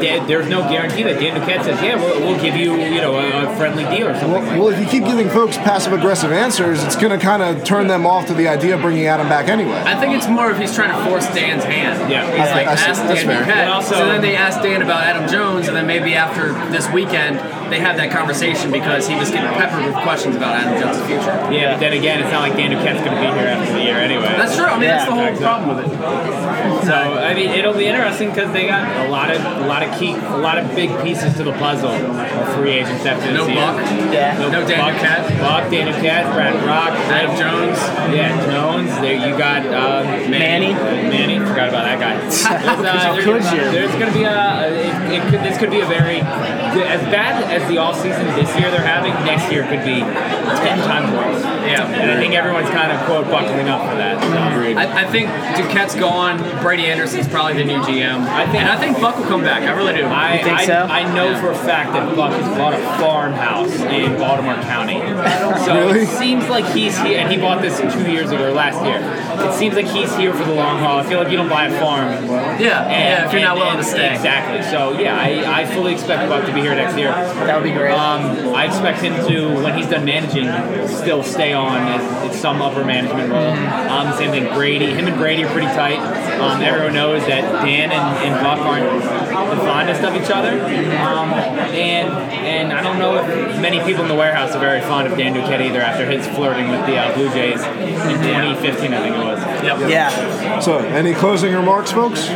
there- 0.02 0.20
there's 0.26 0.48
no 0.50 0.62
guarantee 0.70 1.04
that 1.04 1.20
Dan 1.20 1.40
Duquette 1.40 1.64
says, 1.64 1.82
"Yeah, 1.82 1.96
we'll, 1.96 2.20
we'll 2.22 2.42
give 2.42 2.56
you, 2.56 2.76
you 2.76 3.02
know, 3.02 3.16
a, 3.16 3.52
a 3.52 3.56
friendly 3.58 3.84
deal 3.86 4.08
or 4.08 4.14
something." 4.16 4.32
Well, 4.32 4.42
like 4.44 4.60
well, 4.60 4.68
if 4.70 4.80
you 4.80 4.86
keep 4.86 5.06
giving 5.06 5.30
folks 5.30 5.58
passive 5.58 5.94
aggressive 5.94 6.32
answers, 6.32 6.84
it's 6.84 6.96
going 6.96 7.18
to 7.18 7.24
kind 7.24 7.42
of 7.44 7.64
turn 7.64 7.88
them 7.88 8.06
off 8.06 8.28
to 8.28 8.34
the 8.34 8.48
idea 8.48 8.76
of 8.76 8.82
bringing 8.82 9.06
Adam 9.08 9.28
back 9.30 9.48
anyway. 9.50 9.82
I 9.86 10.00
think 10.00 10.14
it's 10.16 10.28
more 10.28 10.52
if 10.52 10.58
he's 10.58 10.74
trying 10.74 10.96
to 10.98 11.10
force 11.10 11.28
Dan's 11.34 11.64
hand. 11.64 12.10
Yeah. 12.12 12.26
he's 12.32 12.40
I- 12.50 12.54
like 12.54 12.68
I 12.68 12.76
see- 12.76 12.90
ask 12.90 13.04
that's 13.04 13.24
Dan. 13.24 13.44
Duquette. 13.46 13.68
Also- 13.68 13.96
so 13.96 14.06
then 14.08 14.22
they 14.22 14.36
ask 14.36 14.62
Dan 14.62 14.82
about 14.82 15.04
Adam 15.04 15.28
Jones, 15.28 15.68
and 15.68 15.76
then 15.76 15.88
maybe 15.88 16.16
after 16.16 16.54
this 16.72 16.90
weekend 16.92 17.40
they 17.70 17.80
have 17.80 17.98
that 17.98 18.12
conversation 18.12 18.72
because 18.72 19.08
he 19.08 19.16
was 19.16 19.30
getting 19.32 19.50
peppered 19.54 19.86
with 19.86 19.96
questions 20.04 20.36
about 20.36 20.56
Adam 20.56 20.76
Jones' 20.82 21.00
future. 21.08 21.36
Yeah, 21.54 21.74
but 21.74 21.80
then 21.80 21.94
again, 21.94 22.20
it's 22.22 22.32
not 22.32 22.42
like 22.42 22.56
Dan 22.58 22.72
Duquette's 22.72 23.02
going 23.06 23.16
to 23.16 23.22
be 23.22 23.28
here 23.38 23.48
after 23.48 23.74
the 23.74 23.84
year 23.84 23.98
anyway. 23.98 24.34
That's 24.38 24.56
true. 24.56 24.66
I 24.66 24.78
mean, 24.80 24.88
that's 24.90 25.06
the 25.06 25.12
whole 25.16 25.26
Exactly. 25.30 25.46
problem 25.46 25.78
with 25.78 25.86
it. 25.86 26.86
So 26.86 26.94
I 26.96 27.34
mean, 27.34 27.50
it'll 27.52 27.74
be 27.78 27.86
interesting 27.86 28.30
because 28.30 28.52
they 28.54 28.68
got 28.68 28.84
a 29.06 29.10
lot 29.10 29.30
of 29.32 29.40
a 29.44 29.68
lot 29.68 29.84
of 29.84 29.90
key, 30.00 30.14
a 30.14 30.38
lot 30.38 30.58
of 30.58 30.74
big 30.76 30.90
pieces 31.04 31.34
to 31.38 31.44
the 31.44 31.54
puzzle 31.54 31.90
of 31.92 32.56
free 32.56 32.72
agents 32.82 33.06
after 33.06 33.32
No 33.32 33.46
this 33.46 33.56
year. 33.56 33.66
Buck. 33.66 33.78
Yeah. 34.14 34.38
No 34.40 34.50
Dan 34.66 34.80
Buck, 34.80 34.96
Duquette. 34.96 35.40
Buck, 35.40 35.64
Dan 35.72 35.86
Duquette, 35.94 36.28
Brad 36.34 36.56
Brach, 36.64 36.94
Adam 37.12 37.36
Jones. 37.38 37.78
yeah, 38.16 38.34
Jones. 38.52 38.90
There 39.02 39.14
you 39.16 39.38
got 39.38 39.66
uh, 39.66 40.04
Manny. 40.30 40.74
Manny, 40.74 41.40
forgot 41.40 41.70
about 41.70 41.86
that 41.86 42.00
guy. 42.00 42.20
There's, 42.30 42.46
uh, 42.46 42.94
How 42.98 43.16
could 43.16 43.44
you? 43.44 43.72
There's 43.72 43.92
going 43.92 44.12
to 44.12 44.18
be 44.18 44.24
a. 44.24 44.70
It, 44.70 45.20
it 45.20 45.22
could, 45.30 45.40
this 45.42 45.58
could 45.58 45.70
be 45.72 45.82
a 45.82 45.86
very 45.86 46.20
as 46.20 47.02
bad 47.12 47.44
as 47.52 47.59
the 47.68 47.78
off 47.78 47.96
season 47.98 48.26
this 48.36 48.50
year 48.58 48.70
they're 48.72 48.86
having. 48.86 49.12
Next 49.26 49.52
year 49.52 49.64
could 49.64 49.84
be 49.84 50.00
ten 50.64 50.78
times 50.86 51.12
worse. 51.12 51.44
Yeah. 51.66 51.86
And 51.88 52.12
I 52.12 52.18
think 52.20 52.34
everyone's 52.34 52.70
kind 52.70 52.92
of 52.92 53.00
quote 53.06 53.26
buckling 53.30 53.68
up 53.70 53.82
for 53.90 53.96
that. 53.98 54.22
So. 54.22 54.30
I, 54.78 55.04
I 55.04 55.06
think 55.12 55.30
Duquette's 55.58 55.96
gone. 55.96 56.38
Brady 56.62 56.86
Anderson's 56.88 57.28
probably 57.28 57.54
the 57.58 57.66
new 57.66 57.80
GM. 57.80 58.22
I 58.28 58.46
think, 58.46 58.64
and 58.64 58.70
I 58.70 58.78
think 58.80 59.00
Buck 59.00 59.18
will 59.18 59.26
come 59.26 59.42
back. 59.42 59.64
I 59.64 59.72
really 59.72 59.94
do. 59.96 60.06
I, 60.06 60.38
You 60.38 60.44
think 60.44 60.58
I, 60.60 60.66
so? 60.66 60.74
I 60.90 61.14
know 61.14 61.40
for 61.40 61.52
a 61.52 61.56
fact 61.58 61.94
that 61.94 62.16
Buck 62.16 62.32
has 62.34 62.48
bought 62.58 62.74
a 62.74 62.80
farmhouse 63.02 63.74
in 63.80 64.18
Baltimore 64.18 64.56
County. 64.64 65.00
So 65.66 65.76
Really? 65.76 66.02
it 66.02 66.08
seems 66.08 66.48
like 66.50 66.66
he's 66.74 66.98
here, 67.00 67.20
and 67.20 67.32
he 67.32 67.38
bought 67.38 67.62
this 67.62 67.78
two 67.80 68.12
years 68.12 68.32
ago 68.32 68.48
or 68.50 68.52
last 68.52 68.84
year. 68.86 69.00
It 69.48 69.54
seems 69.54 69.76
like 69.76 69.88
he's 69.88 70.16
here 70.16 70.34
for 70.34 70.44
the 70.44 70.54
long 70.54 70.80
haul. 70.80 71.00
I 71.00 71.04
feel 71.04 71.20
like 71.20 71.30
you 71.32 71.38
don't 71.38 71.50
buy 71.50 71.68
a 71.68 71.80
farm. 71.80 72.12
yeah, 72.60 72.60
yeah. 72.60 73.26
If 73.26 73.32
you're 73.34 73.42
not 73.42 73.58
and- 73.58 73.60
willing 73.60 73.78
to 73.78 73.84
stay. 73.84 74.14
Exactly. 74.14 74.62
So 74.70 75.00
yeah, 75.00 75.16
I, 75.18 75.62
I 75.62 75.66
fully 75.66 75.94
expect 75.94 76.30
Buck 76.30 76.46
to 76.46 76.54
be 76.54 76.62
here 76.62 76.76
next 76.76 76.98
year. 76.98 77.10
That 77.50 77.56
would 77.56 77.64
be 77.64 77.74
great. 77.74 77.94
Um, 77.94 78.54
I 78.54 78.66
expect 78.66 79.02
him 79.02 79.16
to, 79.28 79.64
when 79.64 79.76
he's 79.76 79.90
done 79.90 80.06
managing, 80.06 80.46
still 80.88 81.24
stay 81.24 81.52
on 81.52 81.82
as, 81.82 82.30
as 82.30 82.40
some 82.40 82.62
upper 82.62 82.86
management 82.86 83.32
role. 83.32 83.56
Mm-hmm. 83.56 83.90
Um, 83.90 84.18
same 84.20 84.30
thing, 84.30 84.54
Brady. 84.54 84.86
Him 84.86 85.08
and 85.08 85.18
Brady 85.18 85.46
are 85.46 85.52
pretty 85.52 85.66
tight. 85.66 85.98
Um, 86.40 86.62
everyone 86.62 86.94
knows 86.94 87.26
that 87.26 87.42
Dan 87.66 87.92
and, 87.92 88.18
and 88.24 88.44
Buck 88.46 88.60
aren't 88.60 88.86
the 89.50 89.66
fondest 89.66 90.04
of 90.04 90.16
each 90.16 90.30
other. 90.30 90.62
Um, 90.62 91.34
and 91.74 92.30
and 92.40 92.72
I 92.72 92.82
don't 92.82 93.00
know 93.00 93.18
if 93.18 93.60
many 93.60 93.80
people 93.84 94.04
in 94.04 94.08
the 94.08 94.16
warehouse 94.16 94.56
are 94.56 94.60
very 94.60 94.82
fond 94.82 95.08
of 95.08 95.18
Dan 95.18 95.34
Duquette 95.34 95.62
either 95.62 95.82
after 95.82 96.06
his 96.06 96.28
flirting 96.28 96.70
with 96.70 96.86
the 96.86 96.98
uh, 96.98 97.14
Blue 97.16 97.30
Jays 97.30 97.62
in 97.64 98.22
2015, 98.22 98.94
I 98.94 99.02
think 99.02 99.16
it 99.16 99.24
was. 99.24 99.40
Yep. 99.64 99.90
yeah. 99.90 100.60
So, 100.60 100.78
any 100.78 101.14
closing 101.14 101.54
remarks, 101.54 101.92
folks? 101.92 102.28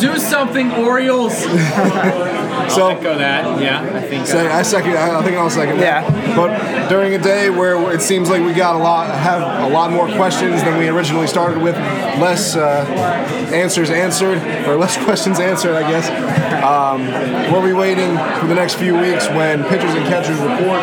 Do 0.00 0.18
something, 0.18 0.70
Orioles. 0.72 1.44
So, 2.70 2.88
Echo 2.88 3.18
that. 3.18 3.60
Yeah, 3.60 3.82
I 3.82 4.00
think. 4.00 4.19
Say, 4.26 4.46
Uh, 4.48 4.58
I 4.58 4.62
second. 4.62 4.96
I 4.96 5.18
I 5.18 5.22
think 5.22 5.36
I'll 5.36 5.50
second 5.50 5.78
that. 5.78 6.04
Yeah. 6.10 6.36
But 6.36 6.88
during 6.88 7.14
a 7.14 7.18
day 7.18 7.50
where 7.50 7.92
it 7.92 8.00
seems 8.02 8.28
like 8.30 8.42
we 8.44 8.52
got 8.52 8.74
a 8.76 8.78
lot, 8.78 9.10
have 9.14 9.42
a 9.70 9.72
lot 9.72 9.90
more 9.90 10.06
questions 10.08 10.62
than 10.62 10.78
we 10.78 10.88
originally 10.88 11.26
started 11.26 11.62
with, 11.62 11.76
less 11.76 12.56
uh, 12.56 12.84
answers 13.52 13.90
answered, 13.90 14.38
or 14.66 14.76
less 14.76 14.96
questions 15.04 15.38
answered, 15.40 15.74
I 15.74 15.90
guess. 15.90 16.08
Um, 16.62 17.52
we'll 17.52 17.64
be 17.66 17.72
waiting 17.72 18.16
for 18.38 18.46
the 18.46 18.54
next 18.54 18.74
few 18.74 18.96
weeks 18.96 19.28
when 19.28 19.64
pitchers 19.64 19.94
and 19.94 20.04
catchers 20.06 20.38
report 20.38 20.80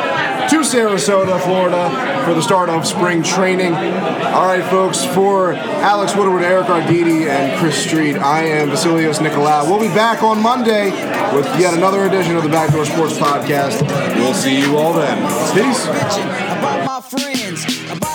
to 0.49 0.59
Sarasota, 0.59 1.39
Florida, 1.41 2.23
for 2.25 2.33
the 2.33 2.41
start 2.41 2.69
of 2.69 2.87
spring 2.87 3.21
training. 3.21 3.73
All 3.73 4.45
right, 4.45 4.63
folks. 4.69 5.03
For 5.03 5.53
Alex 5.53 6.15
Woodward, 6.15 6.43
Eric 6.43 6.67
Arditi, 6.67 7.27
and 7.27 7.59
Chris 7.59 7.77
Street, 7.77 8.15
I 8.15 8.43
am 8.43 8.69
Vasilios 8.69 9.19
Nicolau. 9.19 9.65
We'll 9.65 9.79
be 9.79 9.93
back 9.93 10.23
on 10.23 10.41
Monday 10.41 10.91
with 11.35 11.45
yet 11.59 11.73
another 11.73 12.05
edition 12.05 12.37
of 12.37 12.43
the 12.43 12.49
Backdoor 12.49 12.85
Sports 12.85 13.17
Podcast. 13.17 13.81
We'll 14.15 14.33
see 14.33 14.59
you 14.59 14.77
all 14.77 14.93
then. 14.93 15.17
Peace. 15.53 18.06